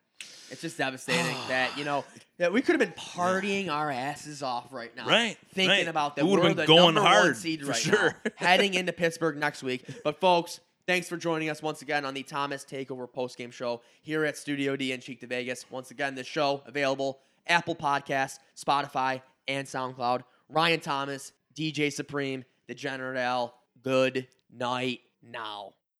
[0.50, 2.04] It's just devastating that you know
[2.38, 5.88] that we could have been partying our asses off right now, Right, Thinking right.
[5.88, 8.16] about that We would've been the going hard, seed for right sure.
[8.24, 9.84] now, heading into Pittsburgh next week.
[10.04, 14.24] But folks, thanks for joining us once again on the Thomas Takeover postgame show here
[14.24, 15.64] at Studio D in Cheektowaga.
[15.70, 20.22] Once again, this show available Apple Podcasts, Spotify, and SoundCloud.
[20.48, 23.54] Ryan Thomas, DJ Supreme, Degenerate L.
[23.82, 25.74] Good night now.